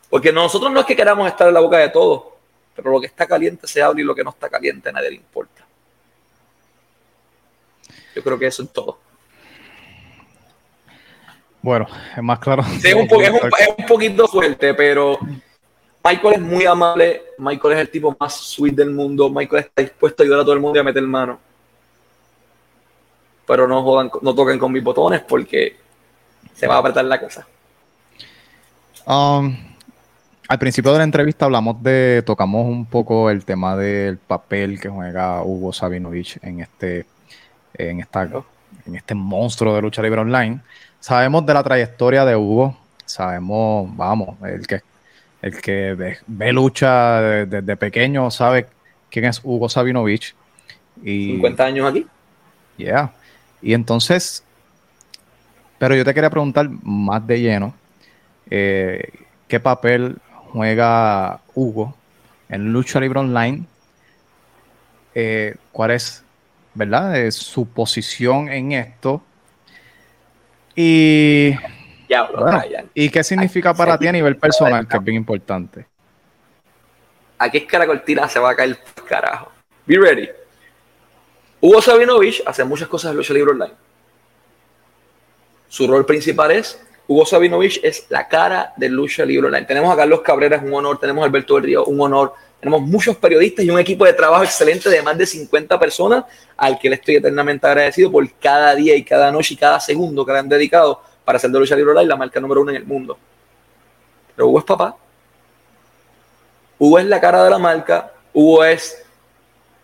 [0.09, 2.23] Porque nosotros no es que queramos estar en la boca de todos,
[2.75, 5.09] pero lo que está caliente se habla y lo que no está caliente a nadie
[5.09, 5.65] le importa.
[8.15, 8.97] Yo creo que eso es todo.
[11.61, 11.85] Bueno,
[12.15, 12.63] es más claro.
[12.83, 15.19] es, un, es un poquito fuerte, pero
[16.07, 20.21] Michael es muy amable, Michael es el tipo más sweet del mundo, Michael está dispuesto
[20.21, 21.37] a ayudar a todo el mundo y a meter mano.
[23.45, 25.75] Pero no jodan, no toquen con mis botones porque
[26.53, 27.45] se va a apretar la cosa.
[29.05, 29.53] Um,
[30.47, 34.87] al principio de la entrevista hablamos de, tocamos un poco el tema del papel que
[34.87, 37.05] juega Hugo Sabinovich en este,
[37.73, 38.29] en esta,
[38.85, 40.61] en este monstruo de lucha libre online.
[41.01, 44.81] Sabemos de la trayectoria de Hugo, sabemos, vamos, el que
[45.41, 48.67] el que ve, lucha desde pequeño sabe
[49.09, 50.35] quién es Hugo Sabinovich.
[51.03, 52.05] Y, 50 años aquí.
[52.77, 53.11] Yeah.
[53.61, 54.43] Y entonces,
[55.77, 57.73] pero yo te quería preguntar más de lleno,
[58.49, 59.11] eh,
[59.47, 60.17] ¿qué papel
[60.51, 61.95] juega Hugo
[62.49, 63.63] en Lucha Libre Online?
[65.13, 66.23] Eh, ¿Cuál es,
[66.73, 69.21] verdad, su posición en esto?
[70.75, 71.55] Y
[72.93, 75.85] ¿Y qué significa para ti a nivel personal, que es bien importante?
[77.37, 79.51] Aquí es Caracol Tira se va a caer carajo.
[79.85, 80.29] Be ready.
[81.61, 83.73] Hugo Sabinovich hace muchas cosas en lucha libre online.
[85.67, 89.65] Su rol principal es, Hugo Sabinovich es la cara de lucha libre online.
[89.65, 90.99] Tenemos a Carlos Cabrera, es un honor.
[90.99, 92.33] Tenemos a Alberto del Río, un honor.
[92.59, 96.79] Tenemos muchos periodistas y un equipo de trabajo excelente de más de 50 personas al
[96.79, 100.31] que le estoy eternamente agradecido por cada día y cada noche y cada segundo que
[100.31, 103.17] le han dedicado para ser de lucha libre la marca número uno en el mundo.
[104.33, 104.95] Pero Hugo es papá.
[106.79, 108.13] Hugo es la cara de la marca.
[108.31, 109.03] Hugo es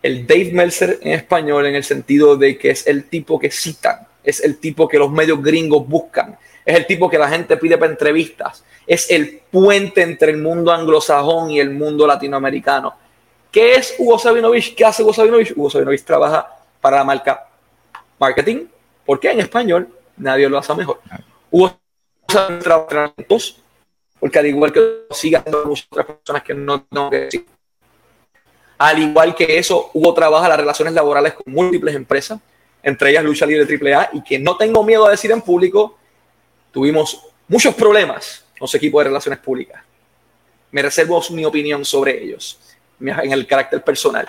[0.02, 4.08] el Dave Meltzer en español en el sentido de que es el tipo que citan,
[4.24, 7.78] es el tipo que los medios gringos buscan, es el tipo que la gente pide
[7.78, 12.96] para entrevistas, es el puente entre el mundo anglosajón y el mundo latinoamericano.
[13.52, 14.76] ¿Qué es Hugo Sabinovich?
[14.76, 15.52] ¿Qué hace Hugo Sabinovich?
[15.58, 16.48] Hugo Sabinovich trabaja
[16.80, 17.48] para la marca
[18.18, 18.68] marketing.
[19.06, 19.90] ¿Por qué en español?
[20.16, 21.02] Nadie lo hace mejor.
[21.54, 21.80] Hubo
[24.20, 27.46] porque al igual que sigan muchas otras personas que no tengo que decir.
[28.80, 32.40] Al igual que eso, Hugo trabaja las relaciones laborales con múltiples empresas,
[32.82, 35.96] entre ellas Lucha Libre AAA, y que no tengo miedo a decir en público,
[36.72, 39.84] tuvimos muchos problemas con su equipo de relaciones públicas.
[40.72, 42.60] Me reservo mi opinión sobre ellos,
[43.00, 44.28] en el carácter personal.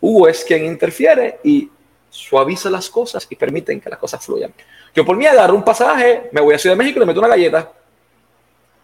[0.00, 1.68] Hugo es quien interfiere y
[2.08, 4.54] suaviza las cosas y permiten que las cosas fluyan.
[4.94, 7.20] Yo por mí agarro un pasaje, me voy a Ciudad de México y le meto
[7.20, 7.70] una galleta.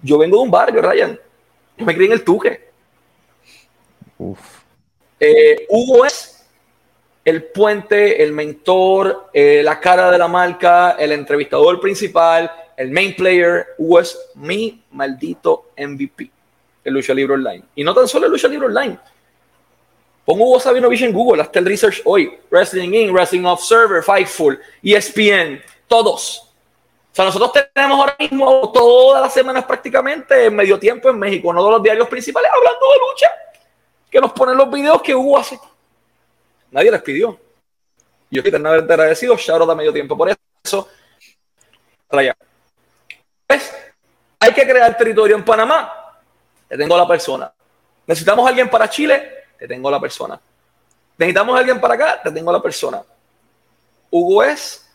[0.03, 1.19] Yo vengo de un barrio, Ryan.
[1.77, 2.71] Yo me crié en el Tuque.
[5.21, 6.47] Eh, Hugo es
[7.25, 13.15] el puente, el mentor, eh, la cara de la marca, el entrevistador principal, el main
[13.15, 13.69] player.
[13.79, 16.31] Hugo es mi maldito MVP
[16.85, 17.63] en Lucha Libre Online.
[17.77, 18.99] Y no tan solo en Lucha Libre Online.
[20.25, 22.39] Pongo Hugo Sabinovich en Google, hasta el research hoy.
[22.51, 25.61] Wrestling In, Wrestling Observer, Fightful, ESPN,
[25.91, 26.47] todos.
[27.13, 31.53] O sea, nosotros tenemos ahora mismo todas las semanas prácticamente en medio tiempo en México,
[31.53, 33.29] no de los diarios principales, hablando de lucha,
[34.09, 35.59] que nos ponen los videos que Hugo hace.
[36.71, 37.37] Nadie les pidió.
[38.31, 40.17] Yo estoy eternamente agradecido, Shadow da medio tiempo.
[40.17, 40.31] Por
[40.63, 40.89] eso.
[43.49, 43.77] ¿Ves?
[44.39, 45.93] Hay que crear territorio en Panamá.
[46.69, 47.53] Te tengo la persona.
[48.07, 49.47] Necesitamos alguien para Chile.
[49.59, 50.41] Te tengo la persona.
[51.19, 52.23] Necesitamos alguien para acá.
[52.23, 53.03] Te tengo la persona.
[54.11, 54.90] Hugo es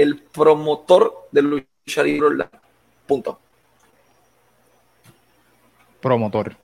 [0.00, 2.46] el promotor de lucha libre
[3.06, 3.38] Punto.
[6.00, 6.56] Promotor.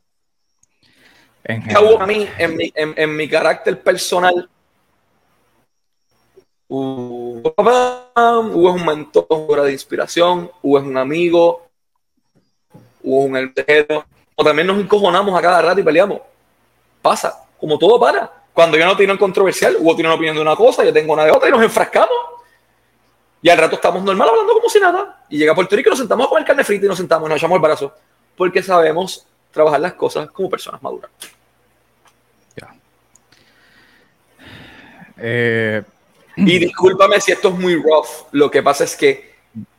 [1.44, 4.49] En a mí, en mi, en, mi carácter personal,
[6.68, 11.68] Hugo, es un mentor de inspiración, Hugo es un amigo,
[13.03, 14.07] Hugo es un hermano.
[14.35, 16.20] O también nos encojonamos a cada rato y peleamos.
[17.03, 18.33] Pasa, como todo para.
[18.53, 21.25] Cuando yo no un controversial, Hugo tiene una opinión de una cosa, yo tengo una
[21.25, 22.36] de otra y nos enfrascamos.
[23.46, 25.20] Y al rato estamos normal hablando como si nada.
[25.28, 27.28] Y llega a Puerto Rico y nos sentamos a comer carne frita y nos sentamos,
[27.28, 27.94] nos echamos el brazo.
[28.37, 31.12] Porque sabemos trabajar las cosas como personas maduras.
[32.56, 32.74] Ya.
[35.16, 35.80] Eh,
[36.35, 38.26] y discúlpame si esto es muy rough.
[38.32, 39.37] Lo que pasa es que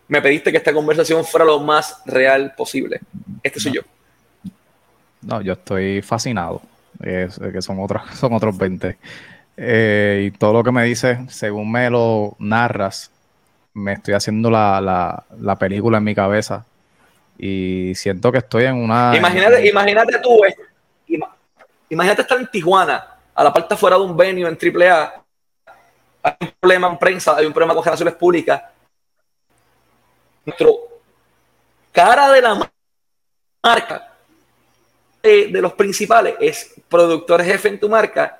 [0.08, 3.01] me pediste que esta conversación fuera lo más real posible.
[3.43, 3.82] Este soy yo.
[5.23, 6.62] No, yo estoy fascinado.
[7.03, 8.97] Es, que son otros, son otros 20.
[9.58, 13.12] Eh, y todo lo que me dices, según me lo narras,
[13.77, 16.65] me estoy haciendo la, película en mi cabeza
[17.37, 19.15] y siento que estoy en una...
[19.15, 20.55] Imagínate, imagínate tú, eh,
[21.89, 25.23] imagínate estar en Tijuana, a la parte fuera de un venue en AAA,
[26.23, 28.63] hay un problema en prensa, hay un problema con relaciones públicas.
[30.43, 30.75] Nuestro
[31.91, 32.71] cara de la
[33.63, 34.13] marca,
[35.21, 38.39] de, de los principales, es productor jefe en tu marca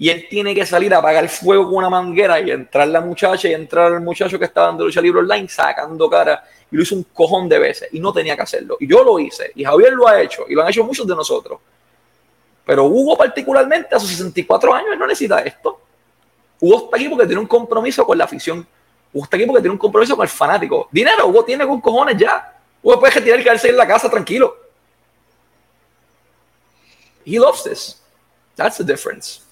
[0.00, 3.00] y él tiene que salir a apagar el fuego con una manguera y entrar la
[3.00, 6.82] muchacha y entrar el muchacho que estaba dando lucha libre online sacando cara y lo
[6.82, 8.76] hizo un cojón de veces y no tenía que hacerlo.
[8.78, 11.16] Y yo lo hice y Javier lo ha hecho y lo han hecho muchos de
[11.16, 11.58] nosotros.
[12.64, 15.80] Pero Hugo particularmente a sus 64 años no necesita esto.
[16.60, 18.64] Hugo está aquí porque tiene un compromiso con la afición.
[19.12, 20.88] Hugo está aquí porque tiene un compromiso con el fanático.
[20.92, 22.56] Dinero Hugo tiene con cojones ya.
[22.84, 24.56] Hugo puede retirar y quedarse en la casa tranquilo.
[27.26, 28.00] He loves this.
[28.54, 29.47] That's the difference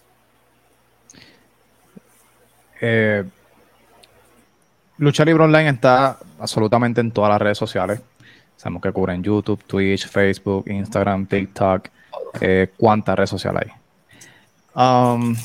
[2.81, 3.25] eh,
[4.99, 8.01] Lucha Libre Online está absolutamente en todas las redes sociales.
[8.57, 11.89] Sabemos que cubren YouTube, Twitch, Facebook, Instagram, TikTok.
[12.41, 13.73] Eh, ¿Cuántas redes sociales hay?
[14.75, 15.37] Um,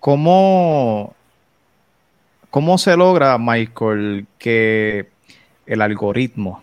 [0.00, 1.14] ¿cómo,
[2.50, 5.10] ¿Cómo se logra, Michael, que
[5.66, 6.62] el algoritmo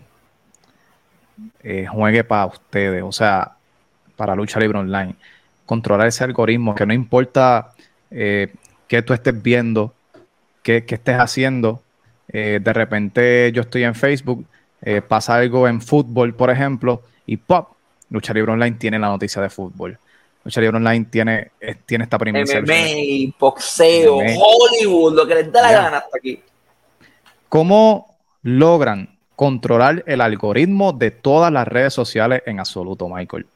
[1.62, 3.02] eh, juegue para ustedes?
[3.04, 3.52] O sea,
[4.16, 5.14] para Lucha Libre Online.
[5.66, 7.72] Controlar ese algoritmo, que no importa
[8.10, 8.52] eh,
[8.88, 9.92] que tú estés viendo,
[10.62, 11.82] que, estés haciendo.
[12.28, 14.46] Eh, de repente yo estoy en Facebook,
[14.82, 17.68] eh, pasa algo en fútbol, por ejemplo, y ¡pop!
[18.10, 19.98] Lucha Libre Online tiene la noticia de fútbol.
[20.44, 21.50] Lucha Libre Online tiene,
[21.86, 22.60] tiene esta primicia.
[22.60, 26.40] MMA, boxeo, Hollywood, lo que les da la gana hasta aquí.
[27.48, 33.46] ¿Cómo logran controlar el algoritmo de todas las redes sociales en absoluto, Michael?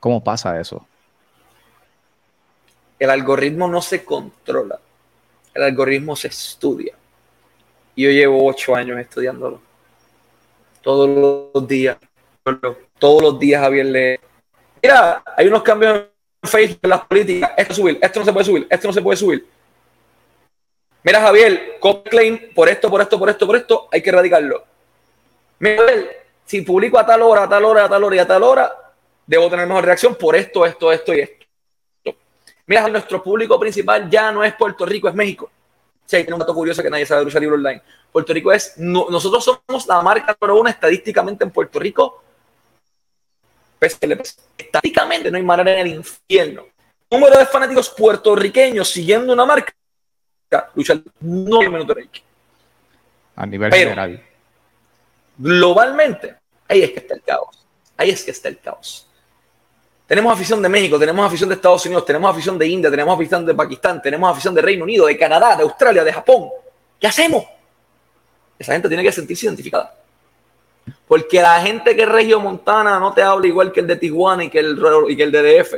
[0.00, 0.86] ¿Cómo pasa eso?
[3.00, 4.78] El algoritmo no se controla,
[5.54, 6.94] el algoritmo se estudia.
[7.96, 9.58] Y yo llevo ocho años estudiándolo.
[10.82, 11.96] Todos los días.
[12.98, 14.20] Todos los días Javier lee.
[14.82, 16.04] Mira, hay unos cambios
[16.42, 17.52] en Facebook, en las políticas.
[17.56, 19.46] Esto subir, esto no se puede subir, esto no se puede subir.
[21.02, 21.78] Mira, Javier,
[22.10, 24.62] claim por esto, por esto, por esto, por esto, hay que erradicarlo.
[25.58, 28.26] Mira, Javier, si publico a tal hora, a tal hora, a tal hora y a
[28.26, 28.92] tal hora,
[29.26, 31.39] debo tener mejor reacción por esto, esto, esto y esto.
[32.70, 35.50] Mira, nuestro público principal ya no es Puerto Rico, es México.
[36.06, 37.82] Sí, hay un dato curioso que nadie sabe de Lucha Libre Online.
[38.12, 42.22] Puerto Rico es, nosotros somos la marca número uno estadísticamente en Puerto Rico.
[43.80, 46.66] Estadísticamente no hay manera en el infierno
[47.10, 49.74] número de fanáticos puertorriqueños siguiendo una marca,
[50.76, 52.22] lucha no hay de Reiki.
[53.34, 54.22] A nivel general.
[55.36, 56.36] Globalmente,
[56.68, 57.66] ahí es que está el caos.
[57.96, 59.09] Ahí es que está el caos.
[60.10, 63.46] Tenemos afición de México, tenemos afición de Estados Unidos, tenemos afición de India, tenemos afición
[63.46, 66.48] de Pakistán, tenemos afición de Reino Unido, de Canadá, de Australia, de Japón.
[66.98, 67.44] ¿Qué hacemos?
[68.58, 69.94] Esa gente tiene que sentirse identificada.
[71.06, 74.42] Porque la gente que es Regio Montana no te habla igual que el de Tijuana
[74.42, 75.74] y que el, y que el de DF.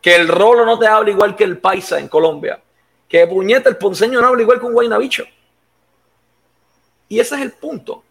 [0.00, 2.58] Que el Rolo no te habla igual que el Paisa en Colombia.
[3.06, 5.24] Que Puñeta, el Ponceño no habla igual que un Guaynabicho.
[7.06, 8.02] Y ese es el punto.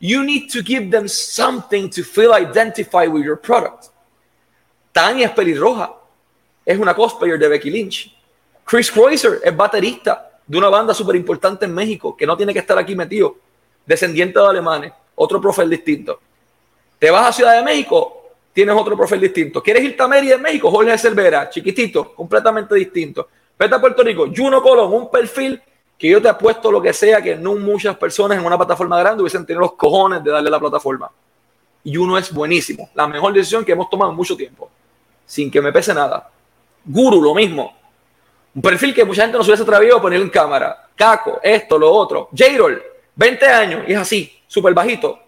[0.00, 3.91] You need to give them something to feel identified with your product.
[4.92, 5.94] Tania es pelirroja.
[6.64, 8.14] Es una cosplayer de Becky Lynch.
[8.64, 12.60] Chris Kreuzer es baterista de una banda súper importante en México que no tiene que
[12.60, 13.36] estar aquí metido.
[13.84, 14.92] Descendiente de alemanes.
[15.14, 16.20] Otro profil distinto.
[16.98, 19.60] Te vas a Ciudad de México, tienes otro profil distinto.
[19.60, 20.70] ¿Quieres irte a Mérida en México?
[20.70, 23.28] Jorge Cervera, chiquitito, completamente distinto.
[23.58, 25.60] Vete a Puerto Rico, Juno Colón, un perfil
[25.98, 29.22] que yo te apuesto lo que sea que no muchas personas en una plataforma grande
[29.22, 31.10] hubiesen tenido los cojones de darle la plataforma.
[31.84, 32.90] Y uno es buenísimo.
[32.94, 34.70] La mejor decisión que hemos tomado en mucho tiempo.
[35.26, 36.30] Sin que me pese nada.
[36.84, 37.76] Guru, lo mismo.
[38.54, 40.88] Un perfil que mucha gente no se hubiese atrevido a poner en cámara.
[40.94, 42.28] Caco, esto, lo otro.
[42.36, 42.44] j
[43.14, 45.18] 20 años, y es así, súper bajito.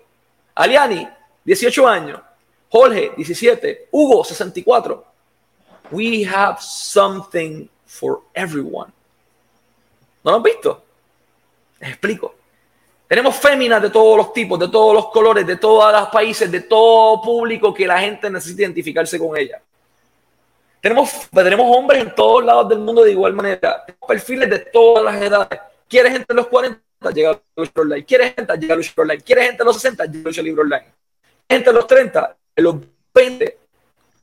[0.55, 1.09] Aliani,
[1.45, 2.20] 18 años.
[2.70, 3.88] Jorge, 17.
[3.90, 5.05] Hugo, 64.
[5.90, 8.90] We have something for everyone.
[10.24, 10.82] ¿No lo han visto?
[11.80, 12.34] Les explico.
[13.07, 16.62] Tenemos féminas de todos los tipos, de todos los colores, de todos los países, de
[16.62, 19.61] todo público que la gente necesita identificarse con ella.
[20.85, 23.82] Tenemos, tenemos hombres en todos lados del mundo de igual manera.
[23.87, 25.59] Tenemos perfiles de todas las edades.
[25.89, 26.78] ¿Quieres gente de los 40?
[27.11, 28.05] Llega a Lucha Online.
[28.05, 28.57] ¿Quieres gente?
[28.59, 29.22] Llega a Lucha Online.
[29.22, 30.05] ¿Quieres gente de los 60?
[30.05, 30.85] Llega a Lucha Libre Online.
[31.49, 32.37] Gente de los 30?
[32.55, 32.76] De los
[33.14, 33.59] 20.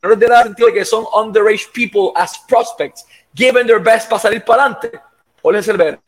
[0.03, 4.21] No les da sentido de que son underage people as prospects, giving their best para
[4.21, 5.01] salir para adelante
[5.41, 5.99] Hola Cervera.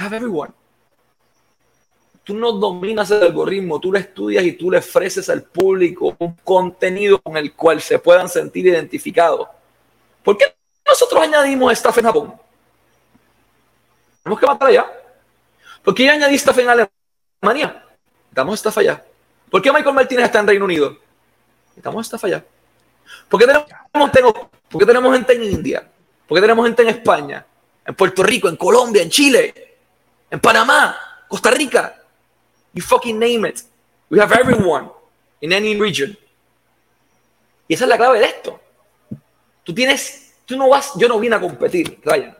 [0.00, 0.52] Have everyone.
[2.24, 6.34] Tú no dominas el algoritmo, tú lo estudias y tú le ofreces al público un
[6.42, 9.46] contenido con el cual se puedan sentir identificados.
[10.22, 10.54] ¿Por qué
[10.86, 12.34] nosotros añadimos staff en Japón?
[14.22, 14.90] Tenemos que matar allá.
[15.82, 17.84] ¿Por qué añadí staff en Alemania?
[18.30, 19.04] Estamos staff allá.
[19.50, 20.96] ¿Por qué Michael Martínez está en Reino Unido?
[21.76, 22.42] Estamos staff allá.
[23.28, 23.66] ¿Por qué tenemos,
[24.70, 25.88] ¿Por qué tenemos gente en India?
[26.26, 27.46] ¿Por qué tenemos gente en España?
[27.84, 29.76] en Puerto Rico, en Colombia, en Chile,
[30.30, 30.96] en Panamá,
[31.28, 32.00] Costa Rica.
[32.74, 33.62] You fucking name it.
[34.10, 34.90] We have everyone
[35.40, 36.16] in any region.
[37.68, 38.60] Y esa es la clave de esto.
[39.62, 42.36] Tú tienes, tú no vas, yo no vine a competir, Ryan.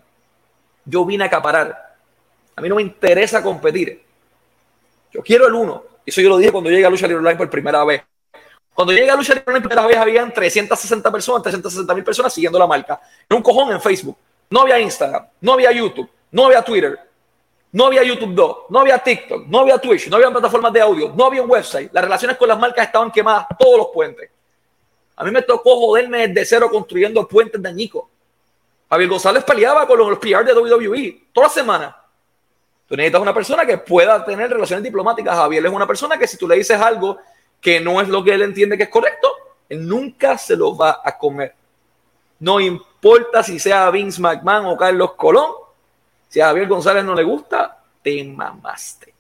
[0.85, 1.97] Yo vine a acaparar.
[2.57, 4.05] A mí no me interesa competir.
[5.13, 5.85] Yo quiero el uno.
[6.05, 8.03] Eso yo lo dije cuando llegué a Lucha Libre Online por primera vez.
[8.75, 12.35] Cuando llegué a Lucha Libre Online por primera vez, habían 360 personas, 360 mil personas
[12.35, 13.01] siguiendo la marca.
[13.29, 14.19] En un cojón en Facebook.
[14.51, 16.99] No había Instagram, no había YouTube, no había Twitter,
[17.75, 21.13] no había YouTube 2, no había TikTok, no había Twitch, no había plataformas de audio,
[21.13, 21.91] no había un website.
[21.93, 24.31] Las relaciones con las marcas estaban quemadas, todos los puentes.
[25.17, 28.09] A mí me tocó joderme desde cero construyendo puentes de añico.
[28.89, 31.97] Javier González peleaba con los PR de WWE toda la semana.
[32.87, 35.35] Tú necesitas una persona que pueda tener relaciones diplomáticas.
[35.35, 37.19] Javier es una persona que si tú le dices algo
[37.61, 39.33] que no es lo que él entiende que es correcto,
[39.69, 41.57] él nunca se lo va a comer.
[42.39, 45.64] No importa si sea Vince McMahon o Carlos Colón.
[46.35, 49.15] Si a Javier González no le gusta, te mamaste.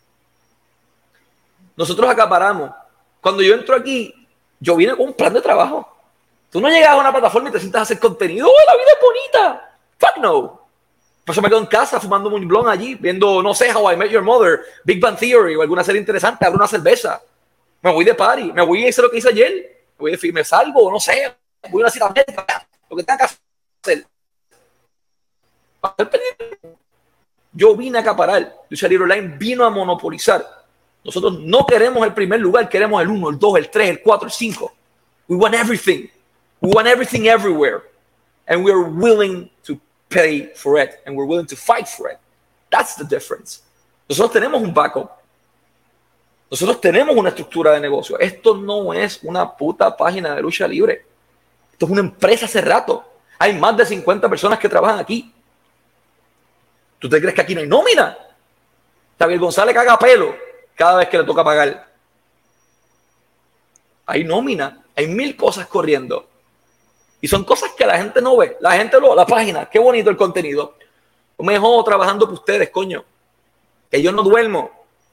[1.76, 2.72] Nosotros acaparamos.
[3.20, 4.12] Cuando yo entro aquí,
[4.58, 5.96] yo vine con un plan de trabajo.
[6.50, 8.48] Tú no llegas a una plataforma y te sientas a hacer contenido.
[8.48, 9.78] ¡Oh, la vida es bonita!
[9.96, 10.60] ¡Fuck no!
[11.24, 13.96] Por eso me quedo en casa fumando un blon allí, viendo, no sé, How I
[13.96, 17.22] Met Your Mother, Big Bang Theory o alguna serie interesante, abro una cerveza.
[17.80, 19.52] Me voy de party, me voy a hacer lo que hice ayer.
[19.98, 21.32] Me, voy de, me salgo, no sé,
[21.70, 24.04] voy a una cita médica lo que tenga que hacer.
[27.54, 28.54] Yo vine a acaparar.
[28.68, 30.44] Lucha Libre Online vino a monopolizar.
[31.04, 34.26] Nosotros no queremos el primer lugar, queremos el 1, el 2, el 3, el 4,
[34.26, 34.72] el 5.
[35.28, 36.08] We want everything.
[36.60, 37.82] We want everything everywhere.
[38.48, 39.78] And we're willing to
[40.08, 41.00] pay for it.
[41.06, 42.18] And we're willing to fight for it.
[42.70, 43.62] That's the difference.
[44.08, 45.10] Nosotros tenemos un backup.
[46.50, 48.18] Nosotros tenemos una estructura de negocio.
[48.18, 51.04] Esto no es una puta página de lucha libre.
[51.72, 53.04] Esto es una empresa hace rato.
[53.38, 55.33] Hay más de 50 personas que trabajan aquí.
[56.98, 58.16] ¿Tú te crees que aquí no hay nómina?
[59.18, 60.34] Javier González caga pelo
[60.74, 61.88] cada vez que le toca pagar.
[64.06, 66.28] Hay nómina, hay mil cosas corriendo.
[67.20, 68.56] Y son cosas que la gente no ve.
[68.60, 70.76] La gente lo, la página, qué bonito el contenido.
[71.38, 73.04] Yo me dejo trabajando por ustedes, coño.
[73.90, 74.70] Que yo no duermo.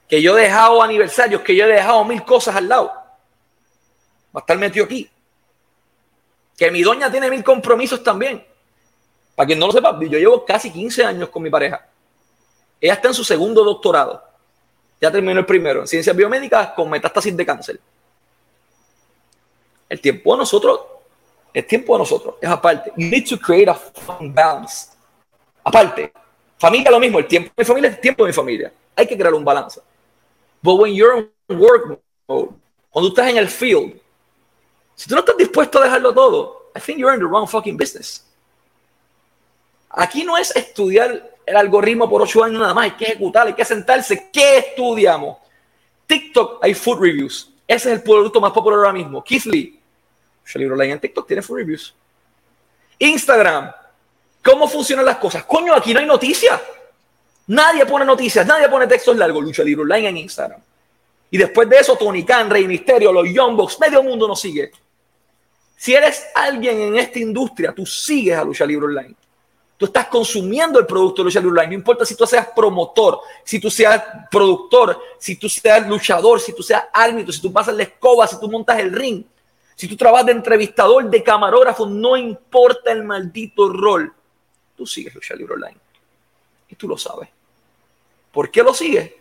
[0.10, 2.92] Que yo he dejado aniversarios, que yo he dejado mil cosas al lado.
[4.36, 5.10] Va a estar metido aquí
[6.62, 8.46] que mi doña tiene mil compromisos también.
[9.36, 11.88] Para quien no lo sepa, yo llevo casi 15 años con mi pareja.
[12.80, 14.24] Ella está en su segundo doctorado.
[15.00, 17.80] Ya terminó el primero en ciencias biomédicas con metástasis de cáncer.
[19.90, 20.80] El tiempo de nosotros,
[21.54, 22.92] el tiempo de nosotros es aparte.
[22.96, 23.80] You need to create a
[24.20, 24.92] balance.
[25.64, 26.12] Aparte,
[26.58, 28.72] familia lo mismo, el tiempo de mi familia es el tiempo de mi familia.
[28.96, 29.82] Hay que crear un balance.
[30.62, 32.50] But when you're in work mode,
[32.92, 34.00] cuando estás en el field,
[34.96, 37.76] si tú no estás dispuesto a dejarlo todo, I think you're in the wrong fucking
[37.76, 38.24] business.
[39.94, 43.54] Aquí no es estudiar el algoritmo por ocho años nada más, hay que ejecutar, hay
[43.54, 44.30] que sentarse.
[44.32, 45.38] ¿Qué estudiamos?
[46.08, 47.52] TikTok hay food reviews.
[47.68, 49.24] Ese es el producto más popular ahora mismo.
[49.24, 49.80] Keith Lee.
[50.56, 51.94] Libro en TikTok tiene food reviews.
[53.00, 53.72] Instagram.
[54.44, 55.46] ¿Cómo funcionan las cosas?
[55.46, 56.60] Coño, aquí no hay noticias.
[57.48, 59.44] Nadie pone noticias, nadie pone textos largos.
[59.44, 60.62] Lucha Libre Online en Instagram.
[61.30, 64.72] Y después de eso, Tony Khan, Rey Misterio, los Young Bucks, medio mundo nos sigue.
[65.78, 69.16] Si eres alguien en esta industria, tú sigues a Lucha Libre Online.
[69.82, 71.70] Tú estás consumiendo el producto de Lucha Libre Online.
[71.70, 76.54] No importa si tú seas promotor, si tú seas productor, si tú seas luchador, si
[76.54, 79.24] tú seas árbitro, si tú pasas la escoba, si tú montas el ring,
[79.74, 84.14] si tú trabajas de entrevistador, de camarógrafo, no importa el maldito rol.
[84.78, 85.78] Tú sigues Lucha Libre Online.
[86.70, 87.30] Y tú lo sabes.
[88.32, 89.12] ¿Por qué lo sigues?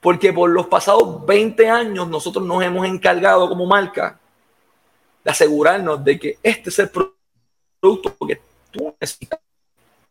[0.00, 4.20] Porque por los pasados 20 años nosotros nos hemos encargado como marca
[5.24, 8.40] de asegurarnos de que este es el producto que
[8.70, 9.40] tú necesitas.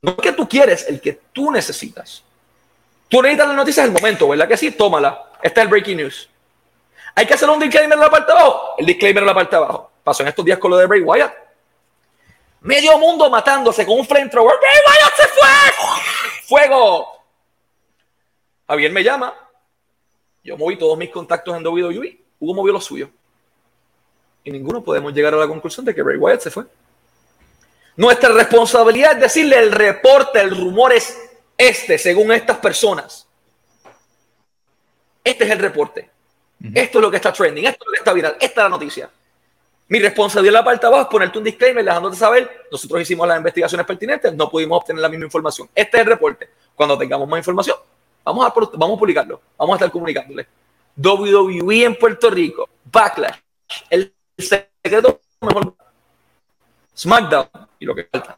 [0.06, 2.24] No el que tú quieres, el que tú necesitas.
[3.10, 4.70] Tú necesitas las noticias el momento, ¿verdad que sí?
[4.70, 5.32] Tómala.
[5.42, 6.30] Este es el breaking news.
[7.16, 8.76] Hay que hacer un disclaimer en la parte de abajo.
[8.78, 9.92] El disclaimer en la parte de abajo.
[10.04, 11.34] Pasó en estos días con lo de Bray Wyatt.
[12.62, 14.56] Medio mundo matándose con un flamethrower.
[14.60, 16.68] ¡Bray Wyatt se fue!
[16.68, 17.08] ¡Fuego!
[18.68, 19.34] Javier me llama.
[20.44, 22.20] Yo moví todos mis contactos en WWE.
[22.40, 23.10] Hugo movió lo suyo
[24.46, 26.66] y ninguno podemos llegar a la conclusión de que Bray Wyatt se fue.
[27.98, 31.18] Nuestra responsabilidad es decirle el reporte, el rumor es
[31.58, 33.28] este, según estas personas.
[35.24, 36.10] Este es el reporte.
[36.74, 38.70] Esto es lo que está trending, esto es lo que está viral, esta es la
[38.70, 39.10] noticia.
[39.88, 43.28] Mi responsabilidad en la parte de abajo es ponerte un disclaimer dejándote saber, nosotros hicimos
[43.28, 45.70] las investigaciones pertinentes, no pudimos obtener la misma información.
[45.76, 46.50] Este es el reporte.
[46.74, 47.78] Cuando tengamos más información,
[48.24, 50.48] vamos a, vamos a publicarlo, vamos a estar comunicándole.
[50.98, 53.38] WWE en Puerto Rico, Backlash,
[53.90, 55.76] el el secreto mejor
[56.98, 58.38] SmackDown y lo que falta.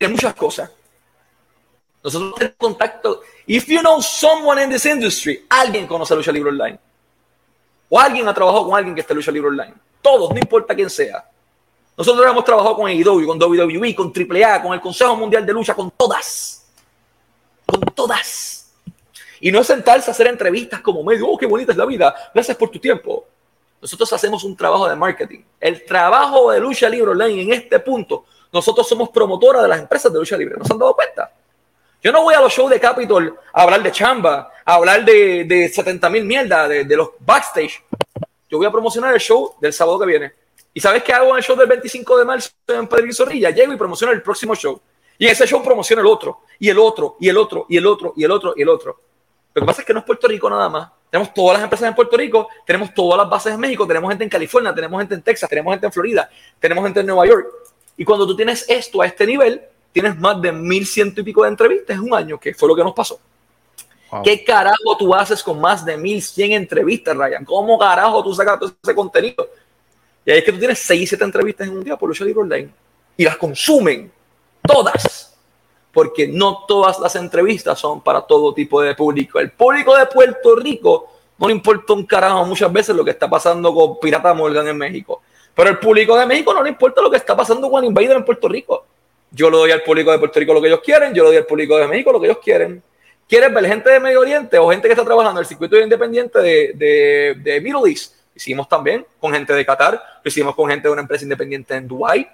[0.00, 0.70] Hay muchas cosas.
[2.02, 3.22] Nosotros tenemos contacto.
[3.46, 6.78] If you know someone in this industry, alguien conoce lucha libre online.
[7.88, 9.74] O alguien ha trabajado con alguien que esté en lucha libre online.
[10.00, 11.28] Todos, no importa quién sea.
[11.96, 15.74] Nosotros hemos trabajado con AEW, con WWE, con AAA, con el Consejo Mundial de Lucha,
[15.74, 16.66] con todas.
[17.66, 18.72] Con todas.
[19.40, 22.14] Y no es sentarse a hacer entrevistas como medio, oh, qué bonita es la vida,
[22.32, 23.26] gracias por tu tiempo.
[23.80, 25.40] Nosotros hacemos un trabajo de marketing.
[25.58, 30.12] El trabajo de lucha libre online en este punto, nosotros somos promotora de las empresas
[30.12, 30.56] de lucha libre.
[30.58, 31.32] ¿No se han dado cuenta?
[32.02, 35.44] Yo no voy a los shows de Capitol a hablar de chamba, a hablar de,
[35.44, 37.82] de 70 mil mierda, de, los backstage.
[38.48, 40.32] Yo voy a promocionar el show del sábado que viene.
[40.72, 43.50] ¿Y sabes qué hago en el show del 25 de marzo en Pedro Zorrilla?
[43.50, 44.80] Llego y promociono el próximo show.
[45.18, 48.14] Y ese show promociono el otro, y el otro, y el otro, y el otro,
[48.16, 49.00] y el otro, y el otro.
[49.60, 50.88] Lo que pasa es que no es Puerto Rico nada más.
[51.10, 54.24] Tenemos todas las empresas en Puerto Rico, tenemos todas las bases en México, tenemos gente
[54.24, 57.46] en California, tenemos gente en Texas, tenemos gente en Florida, tenemos gente en Nueva York.
[57.94, 59.60] Y cuando tú tienes esto a este nivel,
[59.92, 62.74] tienes más de mil ciento y pico de entrevistas en un año, que fue lo
[62.74, 63.20] que nos pasó.
[64.24, 67.44] ¿Qué carajo tú haces con más de mil cien entrevistas, Ryan?
[67.44, 69.46] ¿Cómo carajo tú sacas todo ese contenido?
[70.24, 72.40] Y ahí es que tú tienes seis, siete entrevistas en un día por Lucha Libre
[72.40, 72.70] Online
[73.14, 74.10] y las consumen
[74.62, 75.29] todas
[75.92, 79.38] porque no todas las entrevistas son para todo tipo de público.
[79.38, 83.28] El público de Puerto Rico no le importa un carajo muchas veces lo que está
[83.28, 85.22] pasando con Pirata Morgan en México.
[85.54, 88.24] Pero el público de México no le importa lo que está pasando con Invader en
[88.24, 88.84] Puerto Rico.
[89.32, 91.38] Yo le doy al público de Puerto Rico lo que ellos quieren, yo le doy
[91.38, 92.82] al público de México lo que ellos quieren.
[93.28, 96.40] ¿Quieres ver gente de Medio Oriente o gente que está trabajando en el circuito independiente
[96.40, 98.14] de, de, de Middle East?
[98.34, 101.86] Hicimos también con gente de Qatar, lo hicimos con gente de una empresa independiente en
[101.86, 102.28] Dubái,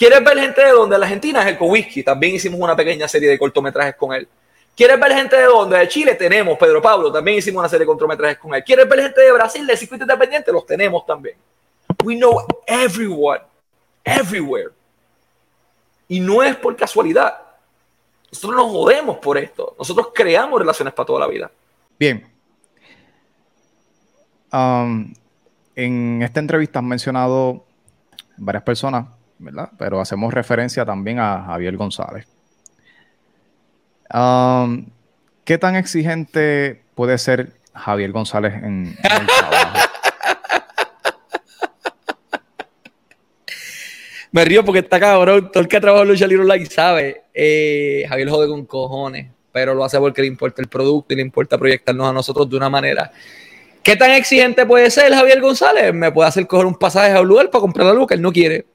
[0.00, 0.96] ¿Quieres ver gente de donde?
[0.96, 2.02] La Argentina es el Whisky.
[2.02, 4.26] También hicimos una pequeña serie de cortometrajes con él.
[4.74, 5.76] ¿Quieres ver gente de donde?
[5.76, 7.12] De Chile tenemos Pedro Pablo.
[7.12, 8.64] También hicimos una serie de cortometrajes con él.
[8.64, 10.50] ¿Quieres ver gente de Brasil, de circuito independiente?
[10.52, 11.36] Los tenemos también.
[12.02, 13.42] We know everyone.
[14.02, 14.70] Everywhere.
[16.08, 17.36] Y no es por casualidad.
[18.32, 19.76] Nosotros nos jodemos por esto.
[19.78, 21.50] Nosotros creamos relaciones para toda la vida.
[21.98, 22.26] Bien.
[24.50, 25.12] Um,
[25.76, 27.66] en esta entrevista han mencionado
[28.38, 29.70] varias personas ¿verdad?
[29.78, 32.28] Pero hacemos referencia también a Javier González.
[34.12, 34.86] Um,
[35.44, 39.78] ¿Qué tan exigente puede ser Javier González en, el trabajo?
[44.32, 45.50] Me río porque está cabrón.
[45.50, 47.22] Todo el que ha trabajado en Lucha Libre Online sabe.
[47.34, 51.22] Eh, Javier jode con cojones, pero lo hace porque le importa el producto y le
[51.22, 53.10] importa proyectarnos a nosotros de una manera.
[53.82, 55.94] ¿Qué tan exigente puede ser Javier González?
[55.94, 58.66] Me puede hacer coger un pasaje a un para comprar algo que él no quiere.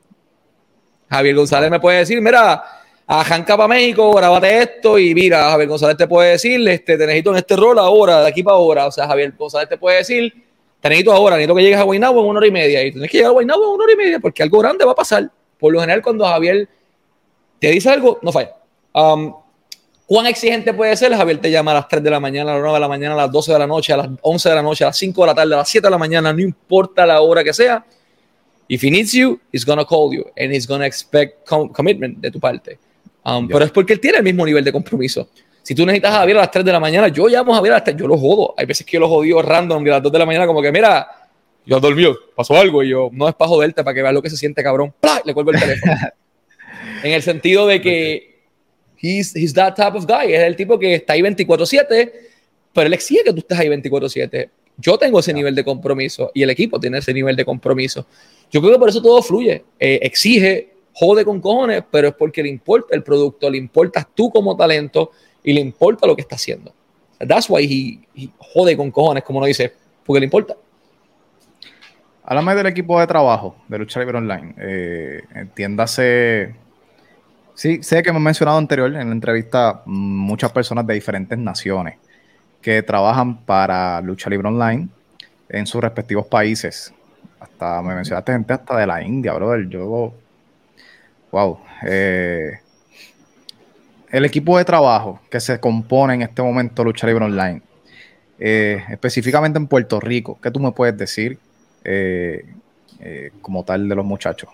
[1.09, 2.63] Javier González me puede decir, mira,
[3.07, 7.31] Janca para México, grabate esto y mira, Javier González te puede decir, este, te necesito
[7.31, 8.87] en este rol ahora, de aquí para ahora.
[8.87, 10.33] O sea, Javier González te puede decir,
[10.81, 12.83] te necesito ahora, necesito que llegues a Guaynabo en una hora y media.
[12.83, 14.93] Y tienes que llegar a Guaynabo en una hora y media porque algo grande va
[14.93, 15.29] a pasar.
[15.59, 16.67] Por lo general, cuando Javier
[17.59, 18.55] te dice algo, no falla.
[18.93, 19.35] Um,
[20.07, 21.15] ¿Cuán exigente puede ser?
[21.15, 23.13] Javier te llama a las 3 de la mañana, a las 9 de la mañana,
[23.13, 25.21] a las 12 de la noche, a las 11 de la noche, a las 5
[25.21, 27.83] de la tarde, a las 7 de la mañana, no importa la hora que sea.
[28.67, 32.39] If he needs you, he's gonna call you and he's gonna expect commitment de tu
[32.39, 32.79] parte.
[33.23, 35.29] Um, pero es porque él tiene el mismo nivel de compromiso.
[35.63, 37.73] Si tú necesitas a Javier a las 3 de la mañana, yo llamo a Javier
[37.73, 38.53] a las 3, yo lo jodo.
[38.55, 40.71] Hay veces que yo lo jodido random de las 2 de la mañana, como que,
[40.71, 41.07] mira,
[41.65, 44.29] yo dormido, pasó algo y yo, no es para joderte, para que veas lo que
[44.29, 44.93] se siente, cabrón.
[44.99, 45.21] ¡Plah!
[45.25, 45.93] Le cuelgo el teléfono.
[47.03, 48.43] en el sentido de que
[49.01, 50.33] he's, he's that type of guy.
[50.33, 52.11] Es el tipo que está ahí 24-7,
[52.73, 54.49] pero él exige que tú estés ahí 24-7.
[54.77, 58.05] Yo tengo ese nivel de compromiso y el equipo tiene ese nivel de compromiso.
[58.51, 59.63] Yo creo que por eso todo fluye.
[59.79, 64.29] Eh, exige, jode con cojones, pero es porque le importa el producto, le importas tú
[64.29, 65.11] como talento
[65.43, 66.73] y le importa lo que está haciendo.
[67.19, 69.73] That's why he, jode con cojones, como uno dice,
[70.05, 70.55] porque le importa.
[72.23, 74.55] Háblame del equipo de trabajo de Lucha Libre Online.
[74.57, 76.55] Eh, entiéndase.
[77.53, 81.97] Sí, sé que hemos mencionado anterior en la entrevista muchas personas de diferentes naciones
[82.61, 84.87] que trabajan para Lucha Libre Online
[85.49, 86.93] en sus respectivos países.
[87.45, 89.69] Hasta me mencionaste gente hasta de la India, brother.
[89.69, 90.13] Yo
[91.35, 91.59] Wow.
[91.85, 92.59] Eh,
[94.09, 97.61] el equipo de trabajo que se compone en este momento Lucha Libre Online,
[98.39, 101.37] eh, específicamente en Puerto Rico, ¿qué tú me puedes decir
[101.83, 102.45] eh,
[103.41, 104.49] como tal de los muchachos?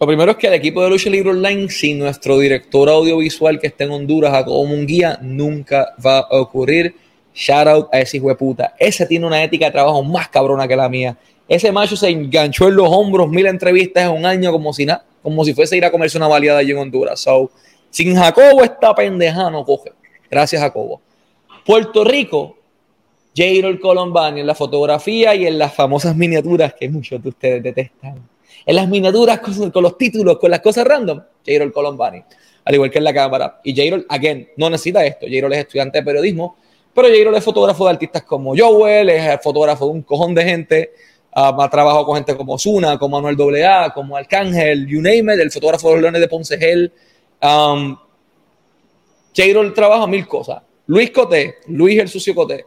[0.00, 3.66] Lo primero es que el equipo de Lucha Libre Online, sin nuestro director audiovisual que
[3.66, 6.96] está en Honduras como un guía, nunca va a ocurrir.
[7.34, 8.74] Shout out a ese hijo de puta.
[8.78, 11.14] Ese tiene una ética de trabajo más cabrona que la mía.
[11.52, 15.04] Ese macho se enganchó en los hombros mil entrevistas en un año como si nada
[15.22, 17.20] como si fuese ir a comerse una baleada allí en Honduras.
[17.20, 17.50] So,
[17.90, 19.92] sin Jacobo esta pendeja no coge.
[20.30, 21.02] Gracias, Jacobo.
[21.66, 22.56] Puerto Rico,
[23.36, 28.26] Jairo Colombani en la fotografía y en las famosas miniaturas que muchos de ustedes detestan.
[28.64, 32.24] En las miniaturas con, los títulos, con las cosas random, Jairo Colombani.
[32.64, 33.60] Al igual que en la cámara.
[33.62, 35.26] Y Jairo, again, no necesita esto.
[35.26, 36.56] Jairo es estudiante de periodismo,
[36.94, 40.90] pero Jairo es fotógrafo de artistas como Joel, es fotógrafo de un cojón de gente
[41.34, 45.50] Uh, ha trabajado con gente como Zuna, como Manuel AA, como Arcángel, you name el
[45.50, 46.92] fotógrafo de los Leones de Poncegel.
[47.42, 47.96] Um,
[49.34, 50.62] Jairo trabaja mil cosas.
[50.86, 52.66] Luis Coté, Luis el sucio Coté.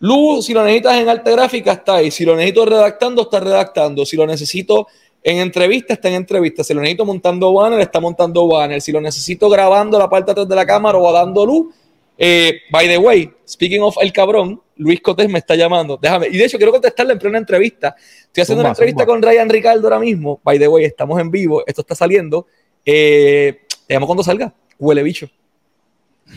[0.00, 2.10] Lu, si lo necesitas en arte gráfica, está ahí.
[2.10, 4.04] Si lo necesito redactando, está redactando.
[4.04, 4.86] Si lo necesito
[5.22, 6.64] en entrevista, está en entrevista.
[6.64, 8.80] Si lo necesito montando banner, está montando banner.
[8.80, 11.74] Si lo necesito grabando la parte atrás de la cámara o dando luz,
[12.16, 15.98] eh, by the way, speaking of el cabrón, Luis Cotés me está llamando.
[16.00, 16.28] Déjame.
[16.28, 17.94] Y de hecho, quiero contestarle en plena entrevista.
[17.98, 20.40] Estoy haciendo una entrevista con Ryan Ricardo ahora mismo.
[20.42, 21.62] By the way, estamos en vivo.
[21.66, 22.46] Esto está saliendo.
[22.84, 24.52] Eh, te llamo cuando salga.
[24.78, 25.28] Huele bicho.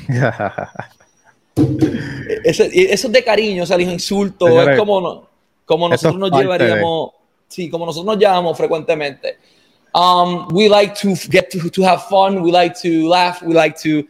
[2.44, 4.62] eso, es de cariño, o sea, el insulto.
[4.62, 5.30] es como,
[5.66, 7.12] como nosotros nos llevaríamos.
[7.48, 9.38] Sí, como nosotros nos llamamos frecuentemente.
[9.94, 12.42] Um, we like to get to, to have fun.
[12.42, 13.42] We like to laugh.
[13.42, 14.06] We like to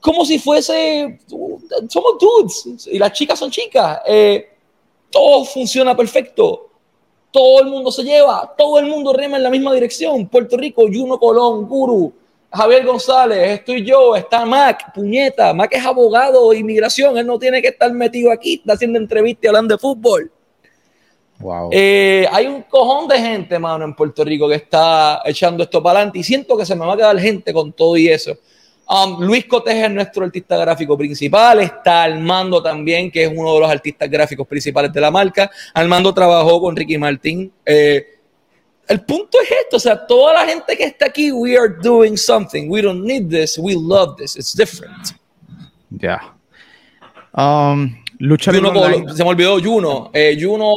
[0.00, 4.00] como si fuese, somos dudes y las chicas son chicas.
[4.06, 4.48] Eh,
[5.10, 6.70] todo funciona perfecto.
[7.30, 10.26] Todo el mundo se lleva, todo el mundo rema en la misma dirección.
[10.28, 12.12] Puerto Rico, Juno Colón, Guru,
[12.50, 15.52] Javier González, estoy yo, está Mac, puñeta.
[15.52, 19.44] Mac es abogado de inmigración, él no tiene que estar metido aquí, está haciendo entrevistas
[19.44, 20.32] y hablando de fútbol.
[21.38, 21.68] Wow.
[21.70, 25.98] Eh, hay un cojón de gente, mano, en Puerto Rico que está echando esto para
[25.98, 28.36] adelante y siento que se me va a quedar gente con todo y eso.
[28.88, 31.60] Um, Luis Coteja es nuestro artista gráfico principal.
[31.60, 35.50] Está Armando también, que es uno de los artistas gráficos principales de la marca.
[35.74, 37.52] Armando trabajó con Ricky Martín.
[37.64, 38.06] Eh,
[38.86, 42.16] el punto es esto, o sea, toda la gente que está aquí, we are doing
[42.16, 42.68] something.
[42.68, 44.36] We don't need this, we love this.
[44.36, 45.16] It's different.
[45.90, 46.36] Ya.
[47.32, 47.96] Um,
[48.38, 50.10] se me olvidó Juno.
[50.12, 50.74] Eh, Juno,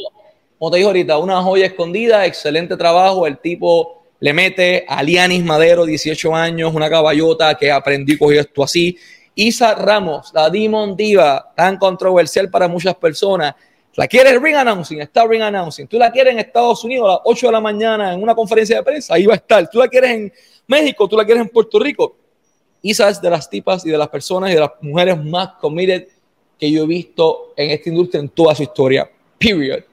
[0.57, 3.27] como te dije ahorita, una joya escondida, excelente trabajo.
[3.27, 8.41] El tipo le mete a Lianis Madero, 18 años, una caballota que aprendí y cogió
[8.41, 8.97] esto así.
[9.35, 13.55] Isa Ramos, la Demon Diva, tan controversial para muchas personas.
[13.95, 15.87] La quieres ring announcing, está ring announcing.
[15.87, 18.77] Tú la quieres en Estados Unidos a las 8 de la mañana en una conferencia
[18.77, 19.69] de prensa, ahí va a estar.
[19.69, 20.33] Tú la quieres en
[20.67, 22.15] México, tú la quieres en Puerto Rico.
[22.81, 26.07] Isa es de las tipas y de las personas y de las mujeres más committed
[26.57, 29.09] que yo he visto en esta industria en toda su historia.
[29.37, 29.83] Period.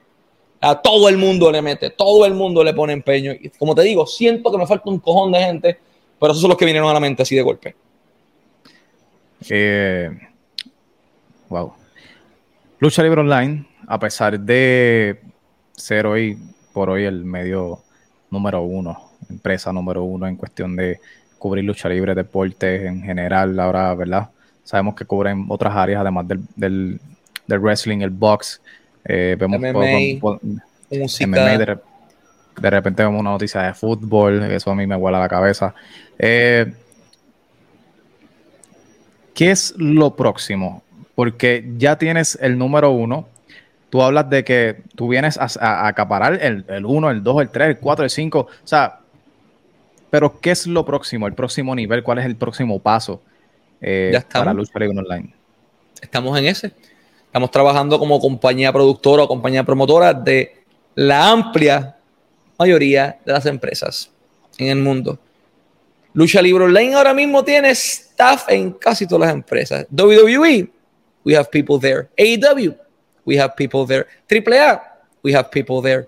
[0.59, 3.31] A todo el mundo le mete, todo el mundo le pone empeño.
[3.31, 5.79] Y como te digo, siento que me falta un cojón de gente,
[6.19, 7.75] pero esos son los que vinieron a la mente así de golpe.
[9.49, 10.09] Eh,
[11.49, 11.73] wow.
[12.79, 15.19] Lucha Libre Online, a pesar de
[15.75, 16.37] ser hoy
[16.73, 17.81] por hoy el medio
[18.29, 20.99] número uno, empresa número uno en cuestión de
[21.37, 24.29] cubrir lucha libre, deportes en general, ahora, ¿verdad?
[24.63, 26.99] Sabemos que cubren otras áreas además del, del,
[27.45, 28.61] del wrestling, el box,
[29.07, 30.19] eh, vemos MMA,
[30.89, 31.77] MMA de,
[32.61, 35.73] de, repente vemos una noticia de fútbol, eso a mí me vuela la cabeza.
[36.19, 36.73] Eh,
[39.33, 40.83] ¿Qué es lo próximo?
[41.15, 43.27] Porque ya tienes el número uno.
[43.89, 47.49] Tú hablas de que tú vienes a, a acaparar el, el 1, el 2, el
[47.49, 48.39] 3, el 4, el 5.
[48.39, 48.99] O sea,
[50.09, 51.27] pero ¿qué es lo próximo?
[51.27, 53.21] El próximo nivel, ¿cuál es el próximo paso
[53.81, 55.33] eh, para Lucha Libre Online?
[56.01, 56.71] Estamos en ese.
[57.37, 60.55] Estamos trabajando como compañía productora o compañía promotora de
[60.95, 61.95] la amplia
[62.57, 64.09] mayoría de las empresas
[64.57, 65.19] en el mundo.
[66.13, 69.85] Lucha Libre Online ahora mismo tiene staff en casi todas las empresas.
[69.91, 70.67] WWE,
[71.23, 72.09] we have people there.
[72.17, 72.75] AEW,
[73.23, 74.07] we have people there.
[74.27, 74.81] AAA,
[75.21, 76.07] we have people there.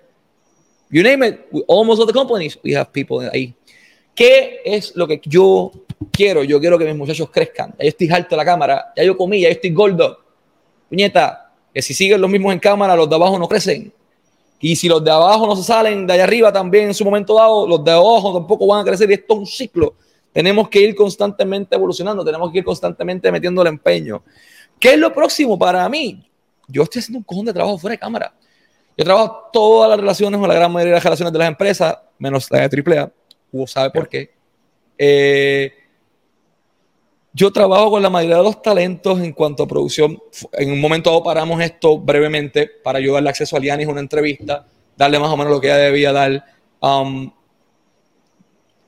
[0.90, 3.54] You name it, almost all the companies, we have people ahí.
[4.16, 5.72] ¿Qué es lo que yo
[6.12, 6.44] quiero?
[6.44, 7.76] Yo quiero que mis muchachos crezcan.
[7.78, 10.29] Ya estoy alto la cámara, ya yo comí, ya estoy gordo.
[10.90, 13.94] Puñeta, que si siguen los mismos en cámara, los de abajo no crecen.
[14.60, 17.36] Y si los de abajo no se salen de allá arriba también en su momento
[17.36, 19.94] dado, los de abajo tampoco van a crecer y esto es un ciclo.
[20.34, 24.22] Tenemos que ir constantemente evolucionando, tenemos que ir constantemente metiendo el empeño.
[24.80, 26.26] ¿Qué es lo próximo para mí?
[26.68, 28.34] Yo estoy haciendo un cojón de trabajo fuera de cámara.
[28.98, 31.98] Yo trabajo todas las relaciones o la gran mayoría de las relaciones de las empresas,
[32.18, 33.12] menos la de AAA.
[33.52, 34.32] Hugo sabe por qué.
[34.98, 35.72] Eh,
[37.34, 40.22] yo trabajo con la mayoría de los talentos en cuanto a producción.
[40.54, 44.66] En un momento dado paramos esto brevemente para yo darle acceso a Lianis una entrevista,
[44.98, 46.44] darle más o menos lo que ella debía dar.
[46.82, 47.32] Um,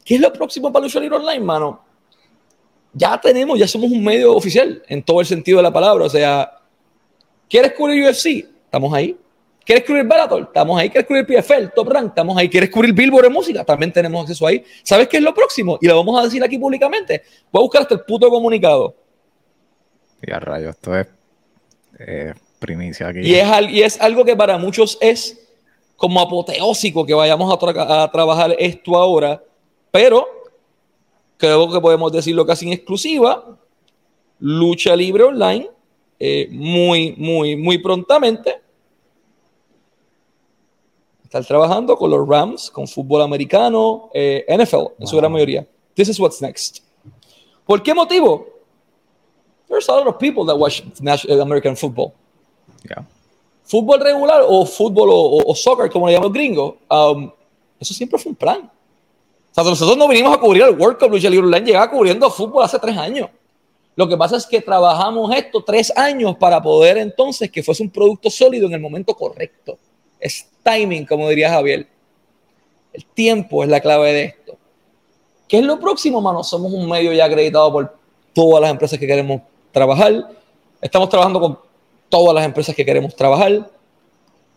[0.04, 1.84] ¿Qué es lo próximo para Lucha Online, mano?
[2.94, 6.06] Ya tenemos, ya somos un medio oficial en todo el sentido de la palabra.
[6.06, 6.52] O sea,
[7.48, 8.48] ¿quieres cubrir UFC?
[8.66, 9.18] Estamos ahí.
[9.66, 10.42] ¿Quieres cubrir Bellator?
[10.44, 10.90] Estamos ahí.
[10.90, 11.68] ¿Quieres cubrir PFL?
[11.76, 12.08] Top Rank?
[12.08, 12.50] Estamos ahí.
[12.50, 13.64] ¿Quieres cubrir Billboard de música?
[13.64, 14.64] También tenemos acceso ahí.
[14.84, 15.78] ¿Sabes qué es lo próximo?
[15.82, 17.22] Y lo vamos a decir aquí públicamente.
[17.52, 18.96] Voy a buscar hasta el puto comunicado.
[20.22, 21.08] Y a rayos, esto es
[22.00, 23.20] eh, primicia aquí.
[23.20, 25.48] Y es, y es, algo que para muchos es
[25.96, 29.44] como apoteósico que vayamos a, tra a trabajar esto ahora,
[29.92, 30.28] pero
[31.38, 33.58] creo que podemos decirlo casi en exclusiva.
[34.40, 35.70] Lucha libre online,
[36.20, 38.62] eh, muy, muy, muy prontamente
[41.32, 45.66] estar trabajando con los Rams, con fútbol americano, eh, NFL en su gran mayoría.
[45.96, 46.80] This is what's next.
[47.66, 48.48] ¿Por qué motivo?
[49.70, 52.12] There's a lot of people that watch uh, American football.
[52.84, 53.08] Yeah.
[53.64, 57.32] Fútbol regular o fútbol o, o, soccer, como le llaman los gringos, um,
[57.80, 58.70] eso siempre fue un plan.
[58.70, 62.30] O sea, nosotros no vinimos a cubrir el World Cup, Lucha Libre Online llegaba cubriendo
[62.30, 63.30] fútbol hace tres años.
[63.96, 67.90] Lo que pasa es que trabajamos esto tres años para poder entonces que fuese un
[67.90, 69.78] producto sólido en el momento correcto.
[70.22, 71.88] Es timing, como diría Javier.
[72.94, 74.58] El tiempo es la clave de esto.
[75.48, 76.44] ¿Qué es lo próximo, mano?
[76.44, 77.98] Somos un medio ya acreditado por
[78.34, 79.42] todas las empresas que queremos
[79.72, 80.30] trabajar.
[80.82, 81.60] Estamos trabajando con
[82.08, 83.70] todas las empresas que queremos trabajar.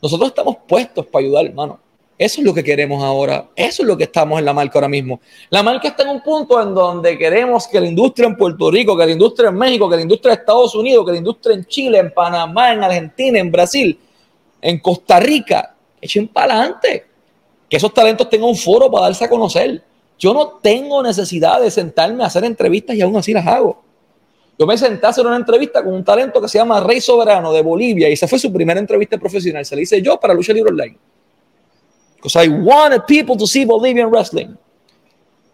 [0.01, 1.81] Nosotros estamos puestos para ayudar, hermano.
[2.17, 3.49] Eso es lo que queremos ahora.
[3.57, 5.21] Eso es lo que estamos en la marca ahora mismo.
[5.51, 8.97] La marca está en un punto en donde queremos que la industria en Puerto Rico,
[8.97, 11.65] que la industria en México, que la industria en Estados Unidos, que la industria en
[11.65, 13.99] Chile, en Panamá, en Argentina, en Brasil,
[14.65, 17.05] en Costa Rica, echen para adelante.
[17.69, 19.83] Que esos talentos tengan un foro para darse a conocer.
[20.19, 23.83] Yo no tengo necesidad de sentarme a hacer entrevistas y aún así las hago.
[24.59, 27.53] Yo me senté a hacer una entrevista con un talento que se llama Rey Soberano
[27.53, 29.67] de Bolivia y esa fue su primera entrevista profesional.
[29.67, 30.97] Se le hice yo para Lucha Libre Online.
[32.17, 34.57] Because I wanted people to see Bolivian wrestling.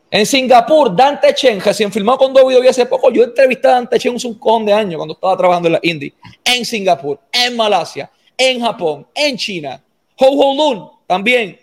[0.09, 4.17] En Singapur, Dante Chen, recién filmado con WWE hace poco, yo entrevisté a Dante Chen
[4.25, 6.15] un cojón de años cuando estaba trabajando en la Indie.
[6.45, 8.09] En Singapur, en Malasia,
[8.41, 9.85] en Japón, en China.
[10.17, 11.61] Ho también.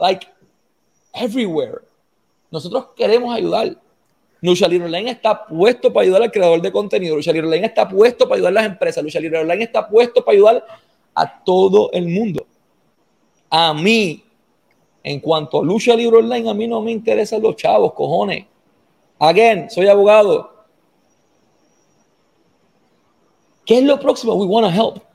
[0.00, 0.26] Like,
[1.12, 1.82] everywhere.
[2.50, 3.76] Nosotros queremos ayudar.
[4.40, 7.16] Lucha Libre Online está puesto para ayudar al creador de contenido.
[7.16, 9.04] Lucha Libre Online está puesto para ayudar a las empresas.
[9.04, 10.66] Lucha Libre Online está puesto para ayudar
[11.14, 12.46] a todo el mundo.
[13.50, 14.24] A mí,
[15.02, 18.46] en cuanto a Lucha Libre Online, a mí no me interesan los chavos, cojones.
[19.18, 20.52] Again, soy abogado.
[23.66, 24.34] ¿Qué es lo próximo?
[24.34, 25.13] We want to help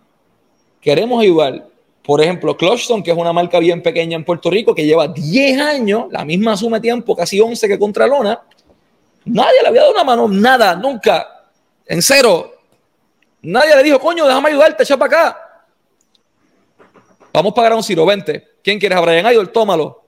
[0.81, 1.67] queremos ayudar.
[2.03, 5.59] Por ejemplo, Clutchstone, que es una marca bien pequeña en Puerto Rico, que lleva 10
[5.59, 8.41] años, la misma suma de tiempo, casi 11 que Contralona,
[9.25, 11.49] nadie le había dado una mano, nada, nunca,
[11.85, 12.53] en cero.
[13.41, 15.49] Nadie le dijo, coño, déjame ayudarte, echa para acá.
[17.31, 18.43] Vamos a pagar a un Ciro, vente.
[18.63, 19.51] ¿Quién quieres a Brian Idol?
[19.51, 20.03] Tómalo.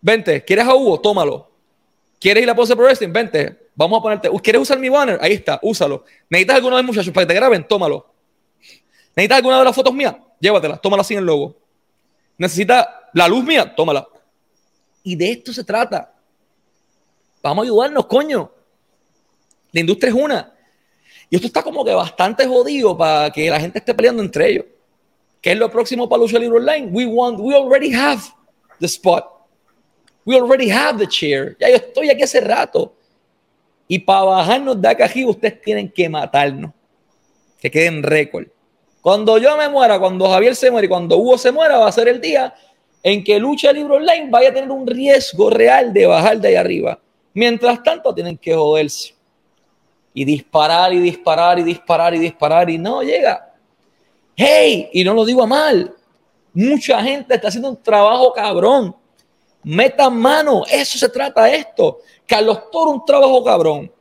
[0.00, 0.44] Vente.
[0.44, 1.00] ¿Quieres a Hugo?
[1.00, 1.50] Tómalo.
[2.20, 3.12] ¿Quieres ir a Pose Pro Wrestling?
[3.12, 3.68] Vente.
[3.74, 4.30] Vamos a ponerte.
[4.42, 5.18] ¿Quieres usar mi banner?
[5.20, 6.04] Ahí está, úsalo.
[6.28, 7.64] ¿Necesitas alguno de los muchachos para que te graben?
[7.66, 8.06] Tómalo.
[9.16, 10.14] ¿Necesitas alguna de las fotos mías?
[10.40, 11.56] Llévatela, tómala sin el logo.
[12.36, 13.74] ¿Necesitas la luz mía?
[13.74, 14.06] Tómala.
[15.02, 16.14] Y de esto se trata.
[17.42, 18.50] Vamos a ayudarnos, coño.
[19.72, 20.54] La industria es una.
[21.30, 24.64] Y esto está como que bastante jodido para que la gente esté peleando entre ellos.
[25.40, 26.86] ¿Qué es lo próximo para Lucha Libre Online?
[26.86, 28.22] We want, we already have
[28.80, 29.24] the spot.
[30.24, 31.56] We already have the chair.
[31.58, 32.94] Ya yo estoy aquí hace rato.
[33.86, 36.72] Y para bajarnos de acá ustedes tienen que matarnos.
[37.58, 38.48] Que queden récord.
[39.00, 41.92] Cuando yo me muera, cuando Javier se muera y cuando Hugo se muera, va a
[41.92, 42.54] ser el día
[43.02, 46.54] en que Lucha Libre Online vaya a tener un riesgo real de bajar de ahí
[46.56, 46.98] arriba.
[47.32, 49.14] Mientras tanto, tienen que joderse.
[50.12, 53.54] Y disparar y disparar y disparar y disparar y no llega.
[54.34, 54.88] ¡Hey!
[54.92, 55.94] Y no lo digo mal.
[56.52, 58.96] Mucha gente está haciendo un trabajo cabrón.
[59.62, 60.64] Metan mano.
[60.68, 61.98] Eso se trata esto.
[62.26, 63.92] Carlos Toro, un trabajo cabrón.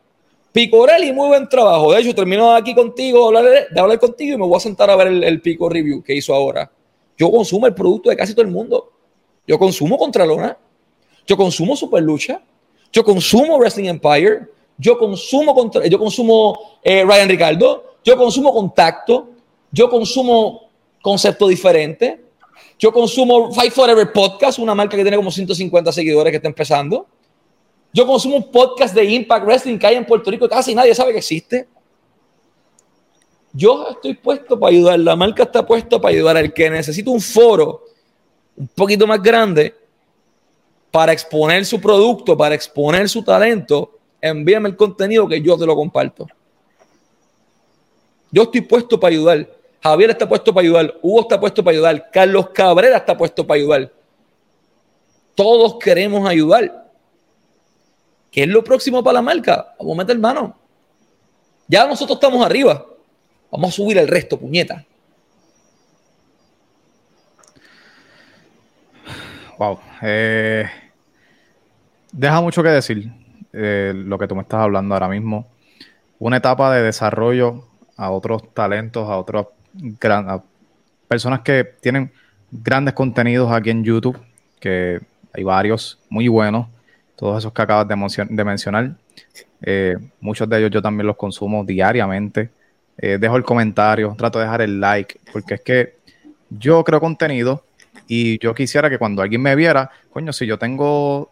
[0.58, 1.94] Picorelli, muy buen trabajo.
[1.94, 5.06] De hecho, termino aquí contigo, de hablar contigo y me voy a sentar a ver
[5.06, 6.72] el, Pico Review que hizo ahora.
[7.16, 8.92] Yo consumo el producto de casi todo el mundo.
[9.46, 10.58] Yo consumo Contralona.
[11.28, 12.42] Yo consumo Super Lucha.
[12.92, 14.48] Yo consumo Wrestling Empire.
[14.80, 17.84] Yo consumo, yo consumo eh, Ryan Ricardo.
[18.04, 19.30] Yo consumo Contacto.
[19.72, 20.72] Yo consumo
[21.04, 22.20] Concepto Diferente.
[22.80, 27.06] Yo consumo Fight Forever Podcast, una marca que tiene como 150 seguidores que está empezando.
[27.94, 31.12] Yo consumo un podcast de Impact Wrestling que hay en Puerto Rico casi nadie sabe
[31.12, 31.68] que existe.
[33.54, 37.22] Yo estoy puesto para ayudar, la marca está puesta para ayudar al que necesita un
[37.22, 37.86] foro
[38.56, 39.74] un poquito más grande
[40.92, 45.76] para exponer su producto, para exponer su talento, envíame el contenido que yo te lo
[45.76, 46.28] comparto.
[48.32, 49.48] Yo estoy puesto para ayudar.
[49.82, 50.96] Javier está puesto para ayudar.
[51.02, 52.10] Hugo está puesto para ayudar.
[52.12, 53.92] Carlos Cabrera está puesto para ayudar.
[55.36, 56.87] Todos queremos ayudar.
[58.38, 59.74] ¿Qué es lo próximo para la marca?
[59.80, 60.56] Vamos a meter mano.
[61.68, 62.86] Ya nosotros estamos arriba.
[63.50, 64.86] Vamos a subir el resto, puñeta.
[69.58, 69.80] Wow.
[70.04, 70.70] Eh,
[72.12, 73.12] deja mucho que decir
[73.54, 75.48] eh, lo que tú me estás hablando ahora mismo.
[76.20, 77.66] Una etapa de desarrollo
[77.96, 79.48] a otros talentos, a otras
[81.08, 82.12] personas que tienen
[82.52, 84.20] grandes contenidos aquí en YouTube,
[84.60, 85.02] que
[85.34, 86.68] hay varios muy buenos
[87.18, 88.96] todos esos que acabas de, mencionar.
[89.62, 92.52] Eh, muchos de ellos yo también los consumo diariamente.
[92.98, 95.98] Eh, dejo el comentario, trato de dejar el like, porque es que
[96.50, 97.64] yo creo contenido
[98.08, 101.32] y yo quisiera que cuando alguien me viera, coño, si yo tengo,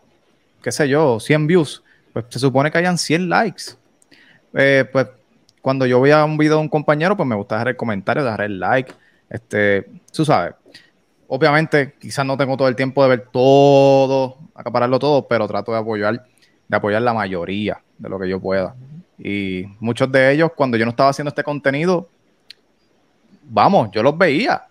[0.61, 3.63] qué sé yo, 100 views, pues se supone que hayan 100 likes.
[4.55, 5.07] Eh, pues
[5.61, 8.41] cuando yo a un video de un compañero, pues me gusta dejar el comentario, dejar
[8.41, 8.91] el like,
[9.29, 10.55] este, tú sabes.
[11.27, 15.79] Obviamente, quizás no tengo todo el tiempo de ver todo, acapararlo todo, pero trato de
[15.79, 16.25] apoyar,
[16.67, 18.75] de apoyar la mayoría de lo que yo pueda.
[19.17, 22.07] Y muchos de ellos, cuando yo no estaba haciendo este contenido,
[23.43, 24.65] vamos, yo los veía.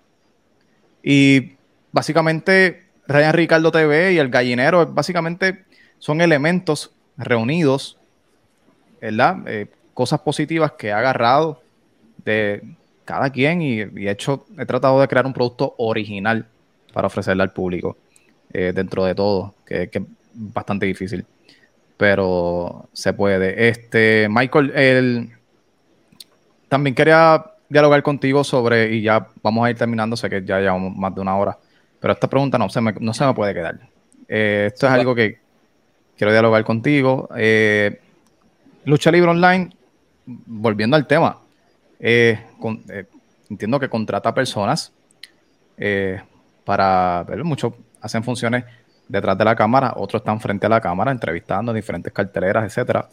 [1.02, 1.52] Y
[1.92, 5.64] básicamente, Ryan Ricardo TV y el gallinero, básicamente
[5.98, 7.98] son elementos reunidos,
[9.00, 9.38] ¿verdad?
[9.46, 11.62] Eh, cosas positivas que he agarrado
[12.24, 12.62] de
[13.04, 16.46] cada quien y, he hecho, he tratado de crear un producto original
[16.92, 17.96] para ofrecerle al público
[18.52, 20.02] eh, dentro de todo, que, es
[20.32, 21.24] bastante difícil,
[21.96, 23.68] pero se puede.
[23.68, 25.30] Este, Michael, el,
[26.68, 30.96] también quería dialogar contigo sobre, y ya vamos a ir terminando, sé que ya llevamos
[30.96, 31.58] más de una hora,
[32.00, 33.78] pero esta pregunta no se me, no se me puede quedar.
[34.28, 35.38] Eh, esto es algo que
[36.16, 37.28] quiero dialogar contigo.
[37.36, 38.00] Eh,
[38.84, 39.70] lucha libre online,
[40.26, 41.38] volviendo al tema,
[41.98, 42.38] eh,
[42.88, 43.06] eh,
[43.50, 44.92] entiendo que contrata personas
[45.76, 46.20] eh,
[46.64, 48.64] para ver, muchos hacen funciones
[49.08, 53.08] detrás de la cámara, otros están frente a la cámara entrevistando en diferentes carteleras, etcétera.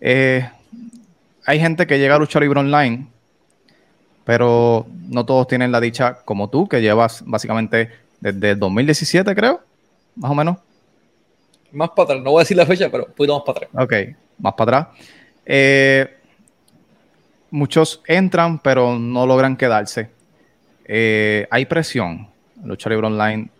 [0.00, 3.06] hay gente que llega a lucha libre online,
[4.24, 7.90] pero no todos tienen la dicha como tú, que llevas básicamente
[8.20, 9.62] desde el 2017, creo,
[10.16, 10.58] más o menos.
[11.72, 13.84] Más para atrás, no voy a decir la fecha, pero un poquito más para atrás.
[13.84, 14.96] Ok, más para atrás.
[15.46, 16.17] Eh,
[17.50, 20.10] muchos entran, pero no logran quedarse.
[20.84, 22.28] Eh, hay presión.
[22.62, 23.50] Lucha libre online,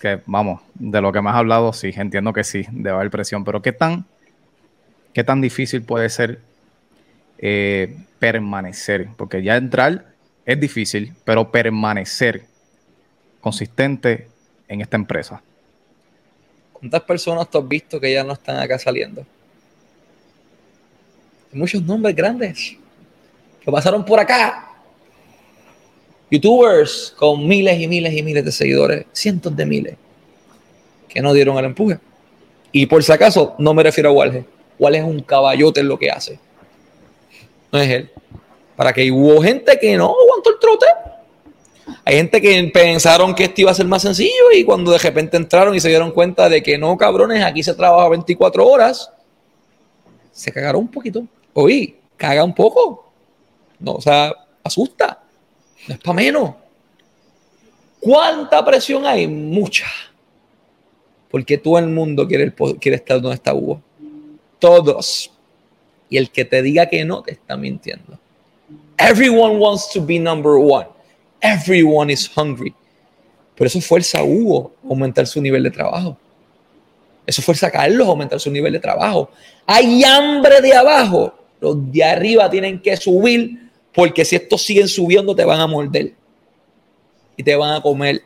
[0.00, 3.44] que vamos, de lo que me has hablado, sí, entiendo que sí, debe haber presión,
[3.44, 4.04] pero ¿qué tan,
[5.12, 6.40] qué tan difícil puede ser
[7.38, 9.08] eh, permanecer?
[9.16, 10.12] Porque ya entrar
[10.44, 12.44] es difícil, pero permanecer
[13.40, 14.28] consistente
[14.68, 15.42] en esta empresa.
[16.72, 19.26] ¿Cuántas personas tú has visto que ya no están acá saliendo?
[21.52, 22.76] Muchos nombres grandes
[23.64, 24.64] que pasaron por acá
[26.30, 29.96] youtubers con miles y miles y miles de seguidores, cientos de miles,
[31.08, 31.98] que no dieron el empuje.
[32.72, 34.44] Y por si acaso, no me refiero a Walge.
[34.78, 36.38] Walge es un caballote en lo que hace.
[37.70, 38.10] No es él.
[38.74, 40.86] Para que hubo gente que no aguantó el trote.
[42.04, 45.36] Hay gente que pensaron que esto iba a ser más sencillo y cuando de repente
[45.36, 49.10] entraron y se dieron cuenta de que no, cabrones, aquí se trabaja 24 horas,
[50.32, 51.24] se cagaron un poquito.
[51.52, 53.03] Oí, caga un poco.
[53.78, 55.22] No, o sea, asusta.
[55.88, 56.54] No es para menos.
[58.00, 59.26] ¿Cuánta presión hay?
[59.26, 59.86] Mucha.
[61.30, 63.80] Porque todo el mundo quiere, quiere estar donde está Hugo.
[64.58, 65.30] Todos.
[66.08, 68.18] Y el que te diga que no, te está mintiendo.
[68.98, 70.86] Everyone wants to be number one.
[71.40, 72.74] Everyone is hungry.
[73.56, 76.16] Por eso fuerza a Hugo aumentar su nivel de trabajo.
[77.26, 79.30] Eso fuerza a Carlos aumentar su nivel de trabajo.
[79.66, 81.34] Hay hambre de abajo.
[81.60, 83.63] Los de arriba tienen que subir
[83.94, 86.14] porque si estos siguen subiendo te van a morder
[87.36, 88.22] y te van a comer.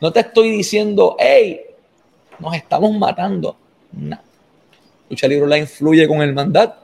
[0.00, 1.60] No te estoy diciendo, hey,
[2.38, 3.56] nos estamos matando.
[3.92, 4.18] No.
[5.08, 6.80] Lucha Libre Online fluye con el mandato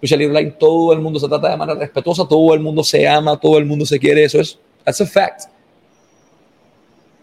[0.00, 3.06] Lucha Libre Online, todo el mundo se trata de manera respetuosa, todo el mundo se
[3.06, 5.42] ama, todo el mundo se quiere, eso es, that's a fact.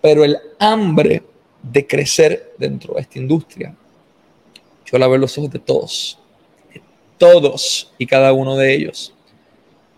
[0.01, 1.23] Pero el hambre
[1.63, 3.75] de crecer dentro de esta industria,
[4.85, 6.19] yo la veo en los ojos de todos,
[7.17, 9.13] todos y cada uno de ellos.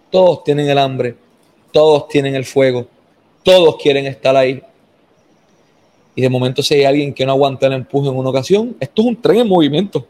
[0.09, 1.15] Todos tienen el hambre,
[1.72, 2.88] todos tienen el fuego,
[3.43, 4.61] todos quieren estar ahí.
[6.15, 9.01] Y de momento si hay alguien que no aguanta el empuje en una ocasión, esto
[9.01, 10.05] es un tren en movimiento.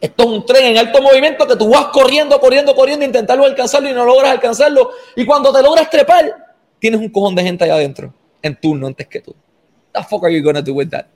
[0.00, 3.90] Esto es un tren en alto movimiento que tú vas corriendo, corriendo, corriendo, intentarlo alcanzarlo
[3.90, 4.90] y no logras alcanzarlo.
[5.16, 9.06] Y cuando te logras trepar, tienes un cojón de gente allá adentro, en turno antes
[9.06, 9.34] que tú.
[9.92, 11.06] The fuck are you gonna do with that?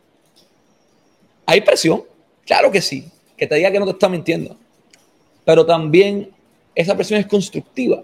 [1.46, 2.04] ¿Hay presión?
[2.44, 3.08] Claro que sí.
[3.36, 4.56] Que te diga que no te está mintiendo.
[5.44, 6.30] Pero también
[6.74, 8.02] esa presión es constructiva.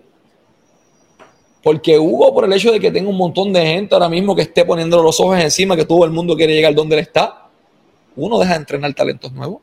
[1.62, 4.42] Porque Hugo, por el hecho de que tenga un montón de gente ahora mismo que
[4.42, 7.48] esté poniendo los ojos encima, que todo el mundo quiere llegar donde él está,
[8.16, 9.60] uno deja de entrenar talentos nuevos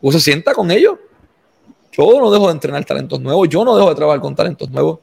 [0.00, 0.98] o se sienta con ellos.
[1.92, 4.98] Yo no dejo de entrenar talentos nuevos, yo no dejo de trabajar con talentos nuevos.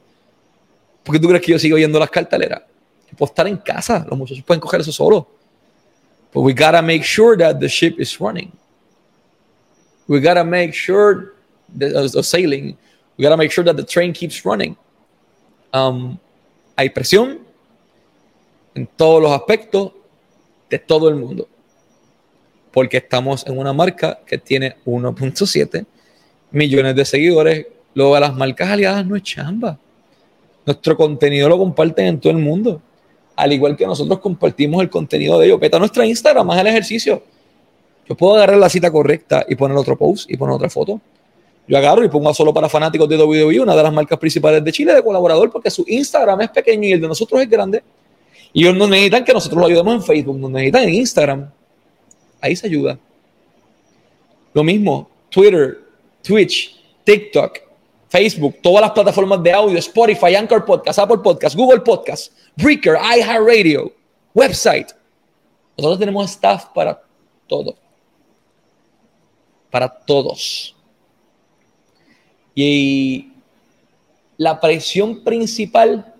[1.02, 2.62] ¿Por qué tú crees que yo sigo oyendo las carteleras?
[3.16, 5.28] puedo estar en casa, los muchachos pueden coger eso solo.
[6.32, 8.52] But we gotta make sure that the ship is running.
[10.10, 11.34] We gotta make sure
[11.78, 12.76] that uh, sailing.
[13.16, 14.76] We gotta make sure that the train keeps running.
[15.72, 16.18] Um,
[16.76, 17.38] hay presión
[18.74, 19.92] en todos los aspectos
[20.68, 21.46] de todo el mundo
[22.72, 25.86] porque estamos en una marca que tiene 1.7
[26.50, 27.66] millones de seguidores.
[27.94, 29.78] Luego, las marcas aliadas no es chamba.
[30.66, 32.80] Nuestro contenido lo comparten en todo el mundo.
[33.36, 35.60] Al igual que nosotros compartimos el contenido de ellos.
[35.60, 37.22] Peta nuestra Instagram, más el ejercicio.
[38.10, 41.00] Yo puedo agarrar la cita correcta y poner otro post y poner otra foto.
[41.68, 44.72] Yo agarro y pongo solo para fanáticos de WWE, una de las marcas principales de
[44.72, 47.84] Chile, de colaborador, porque su Instagram es pequeño y el de nosotros es grande.
[48.52, 51.50] Y ellos no necesitan que nosotros lo ayudemos en Facebook, nos necesitan en Instagram.
[52.40, 52.98] Ahí se ayuda.
[54.54, 55.78] Lo mismo, Twitter,
[56.20, 57.58] Twitch, TikTok,
[58.08, 63.92] Facebook, todas las plataformas de audio, Spotify, Anchor Podcast, Apple Podcast, Google Podcast, Breaker, iHeartRadio,
[64.34, 64.88] website.
[65.76, 67.00] Nosotros tenemos staff para
[67.46, 67.76] todo.
[69.70, 70.74] Para todos.
[72.54, 73.32] Y
[74.36, 76.14] la presión principal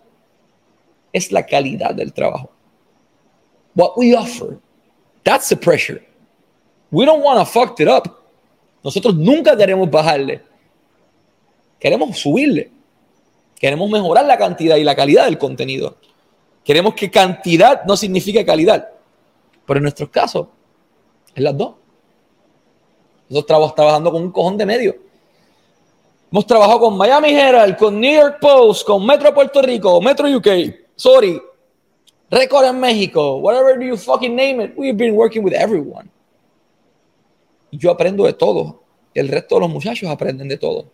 [1.12, 2.50] es la calidad del trabajo.
[3.74, 4.58] What we offer,
[5.24, 6.02] that's the pressure.
[6.90, 8.10] We don't want to fuck it up.
[8.82, 10.42] Nosotros nunca queremos bajarle.
[11.78, 12.70] Queremos subirle.
[13.58, 15.96] Queremos mejorar la cantidad y la calidad del contenido.
[16.64, 18.88] Queremos que cantidad no signifique calidad.
[19.66, 20.50] Pero en nuestro caso,
[21.34, 21.74] es las dos.
[23.30, 24.96] Nosotros trabajando con un cojón de medio.
[26.30, 30.46] Hemos trabajado con Miami Herald, con New York Post, con Metro Puerto Rico, Metro UK,
[30.94, 31.40] sorry,
[32.28, 36.08] Record en México, whatever you fucking name it, we've been working with everyone
[37.72, 38.82] yo aprendo de todo.
[39.14, 40.86] El resto de los muchachos aprenden de todo.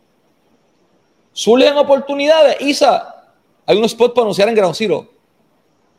[1.34, 2.60] Zulian oportunidades.
[2.60, 3.32] Isa,
[3.66, 5.08] hay un spot para anunciar en Ground Zero.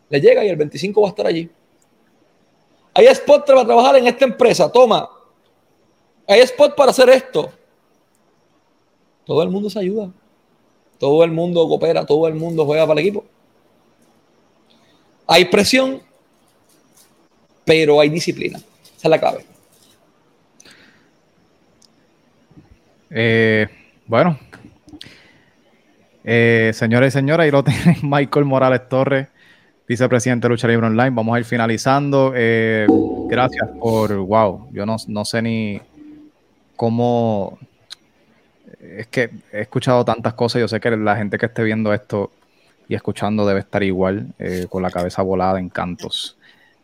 [0.09, 1.49] Le llega y el 25 va a estar allí.
[2.93, 4.71] Hay spot para trabajar en esta empresa.
[4.71, 5.09] Toma.
[6.27, 7.51] Hay spot para hacer esto.
[9.25, 10.11] Todo el mundo se ayuda.
[10.99, 12.05] Todo el mundo coopera.
[12.05, 13.25] Todo el mundo juega para el equipo.
[15.27, 16.01] Hay presión,
[17.65, 18.57] pero hay disciplina.
[18.57, 19.45] Esa es la clave.
[23.09, 23.67] Eh,
[24.05, 24.37] bueno,
[26.29, 29.29] eh, señores y señoras, ahí lo tienen Michael Morales Torres,
[29.87, 31.11] vicepresidente de Lucha Libre Online.
[31.11, 32.33] Vamos a ir finalizando.
[32.35, 32.85] Eh,
[33.29, 35.79] gracias por, wow, yo no, sé ni
[36.77, 37.59] cómo,
[38.79, 40.61] es que he escuchado tantas cosas.
[40.61, 42.31] Yo sé que la gente que esté viendo esto
[42.87, 46.37] y escuchando debe estar igual, eh, con la cabeza volada en cantos.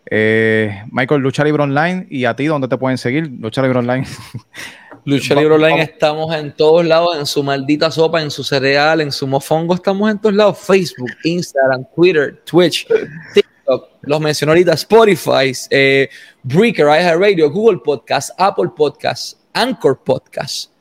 [0.06, 3.32] Eh, Michael, Lucha Libre Online, y a ti, ¿dónde te pueden seguir?
[3.40, 4.06] Lucha Libre Online.
[5.06, 9.12] Lucha Libre Online estamos en todos lados, en su maldita sopa, en su cereal, en
[9.12, 10.60] su mofongo, estamos en todos lados.
[10.60, 12.88] Facebook, Instagram, Twitter, Twitch,
[13.34, 16.10] TikTok, los mencioné ahorita, Spotify, eh,
[16.44, 20.72] Breaker, iHeartRadio, Google Podcast, Apple Podcast, Anchor Podcast,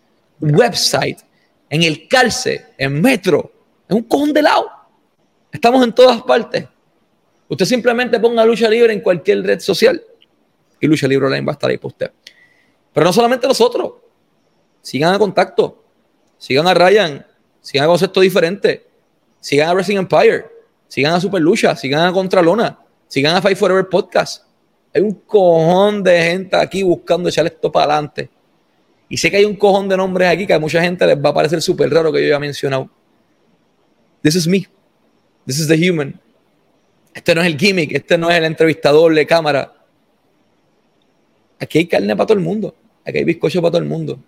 [0.40, 1.20] website,
[1.68, 3.52] en el calce, en metro,
[3.88, 4.70] en un cojón de lado.
[5.50, 6.66] Estamos en todas partes.
[7.48, 10.02] Usted simplemente ponga lucha libre en cualquier red social
[10.80, 12.12] y lucha libre online va a estar ahí para usted.
[12.92, 13.92] Pero no solamente nosotros.
[14.80, 15.84] Sigan a contacto.
[16.38, 17.24] Sigan a Ryan.
[17.60, 18.86] Sigan a Concepto Diferente.
[19.38, 20.46] Sigan a Wrestling Empire.
[20.88, 21.76] Sigan a Super Lucha.
[21.76, 22.78] Sigan a Contralona.
[23.06, 24.44] Sigan a Fight Forever Podcast.
[24.92, 28.28] Hay un cojón de gente aquí buscando echar esto para adelante.
[29.12, 31.28] Y sé que hay un cojón de nombres aquí que a mucha gente les va
[31.28, 32.88] a parecer súper raro que yo haya mencionado.
[34.22, 34.66] This is me.
[35.44, 36.18] This is the human.
[37.12, 39.70] Este no es el gimmick, este no es el entrevistador de cámara.
[41.60, 42.74] Aquí hay carne para todo el mundo.
[43.04, 44.18] Aquí hay bizcocho para todo el mundo.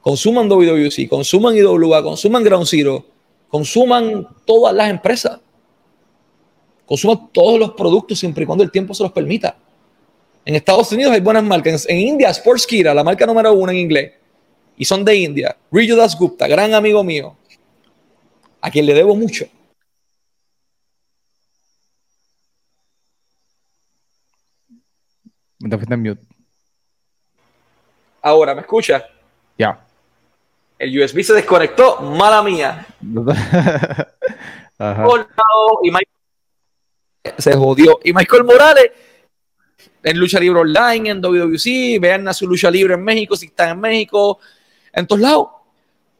[0.00, 3.04] Consuman WWC, consuman IWA, consuman Ground Zero,
[3.50, 5.40] consuman todas las empresas.
[6.86, 9.58] Consuman todos los productos siempre y cuando el tiempo se los permita.
[10.44, 11.86] En Estados Unidos hay buenas marcas.
[11.88, 14.12] En India, Sportskira, la marca número uno en inglés.
[14.76, 15.56] Y son de India.
[15.70, 17.36] Riju Das Gupta, gran amigo mío.
[18.60, 19.46] A quien le debo mucho.
[25.58, 26.22] Me fuiste en mute.
[28.22, 29.04] Ahora, ¿me escucha?
[29.58, 29.86] Ya.
[30.78, 32.86] El USB se desconectó, mala mía.
[34.78, 35.06] Ajá.
[35.82, 36.06] Y Michael
[37.36, 38.00] se jodió.
[38.02, 38.90] Y Michael Morales
[40.02, 43.70] en Lucha Libre Online, en WWC, vean a su Lucha Libre en México, si están
[43.70, 44.38] en México,
[44.92, 45.48] en todos lados.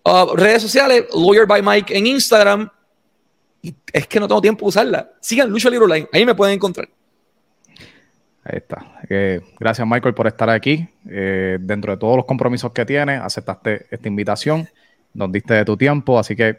[0.04, 2.70] Uh, redes sociales, Lawyer by Mike en Instagram.
[3.92, 5.10] Es que no tengo tiempo de usarla.
[5.20, 6.88] Sigan Lucha Libre Online, ahí me pueden encontrar.
[8.42, 9.00] Ahí está.
[9.08, 10.88] Eh, gracias, Michael, por estar aquí.
[11.08, 14.66] Eh, dentro de todos los compromisos que tienes, aceptaste esta invitación,
[15.12, 16.58] nos diste de tu tiempo, así que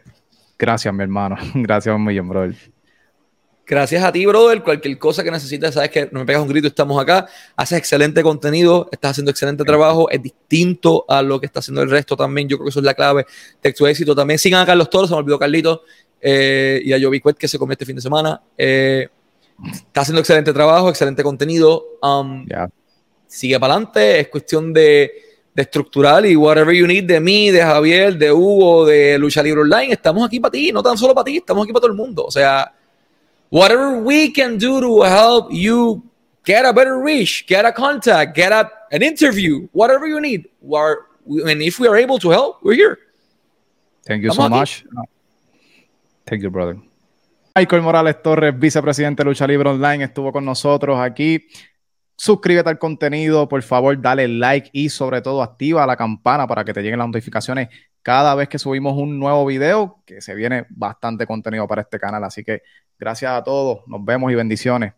[0.58, 1.36] gracias, mi hermano.
[1.54, 2.54] gracias un millón, brother.
[3.64, 4.62] Gracias a ti, brother.
[4.62, 7.26] Cualquier cosa que necesites, sabes que no me pegas un grito, estamos acá.
[7.56, 10.10] Haces excelente contenido, estás haciendo excelente trabajo.
[10.10, 12.48] Es distinto a lo que está haciendo el resto también.
[12.48, 13.24] Yo creo que eso es la clave
[13.62, 14.38] de tu éxito también.
[14.38, 15.82] Sigan a Carlos Toro, se me olvidó Carlito,
[16.20, 18.42] eh, y a Jovi Cuet, que se comió este fin de semana.
[18.58, 19.08] Eh,
[19.72, 21.98] está haciendo excelente trabajo, excelente contenido.
[22.02, 22.68] Um, Ya.
[23.26, 24.20] Sigue para adelante.
[24.20, 25.10] Es cuestión de,
[25.54, 29.62] de estructural y whatever you need de mí, de Javier, de Hugo, de Lucha Libre
[29.62, 29.92] Online.
[29.92, 32.24] Estamos aquí para ti, no tan solo para ti, estamos aquí para todo el mundo.
[32.24, 32.72] O sea,
[33.52, 36.02] whatever we can do to help you
[36.44, 40.48] get a better reach, get a contact, get a, an interview, whatever you need.
[40.62, 42.98] We're, and if we are able to help, we're here.
[44.06, 44.84] Thank you so Estamos much.
[46.26, 46.78] Thank you, brother.
[47.54, 51.46] Michael Morales Torres, vicepresidente de Lucha Libre Online, estuvo con nosotros aquí.
[52.16, 56.72] Suscríbete al contenido, por favor, dale like y sobre todo activa la campana para que
[56.72, 57.68] te lleguen las notificaciones
[58.02, 62.24] cada vez que subimos un nuevo video, que se viene bastante contenido para este canal.
[62.24, 62.62] Así que
[62.98, 64.94] gracias a todos, nos vemos y bendiciones.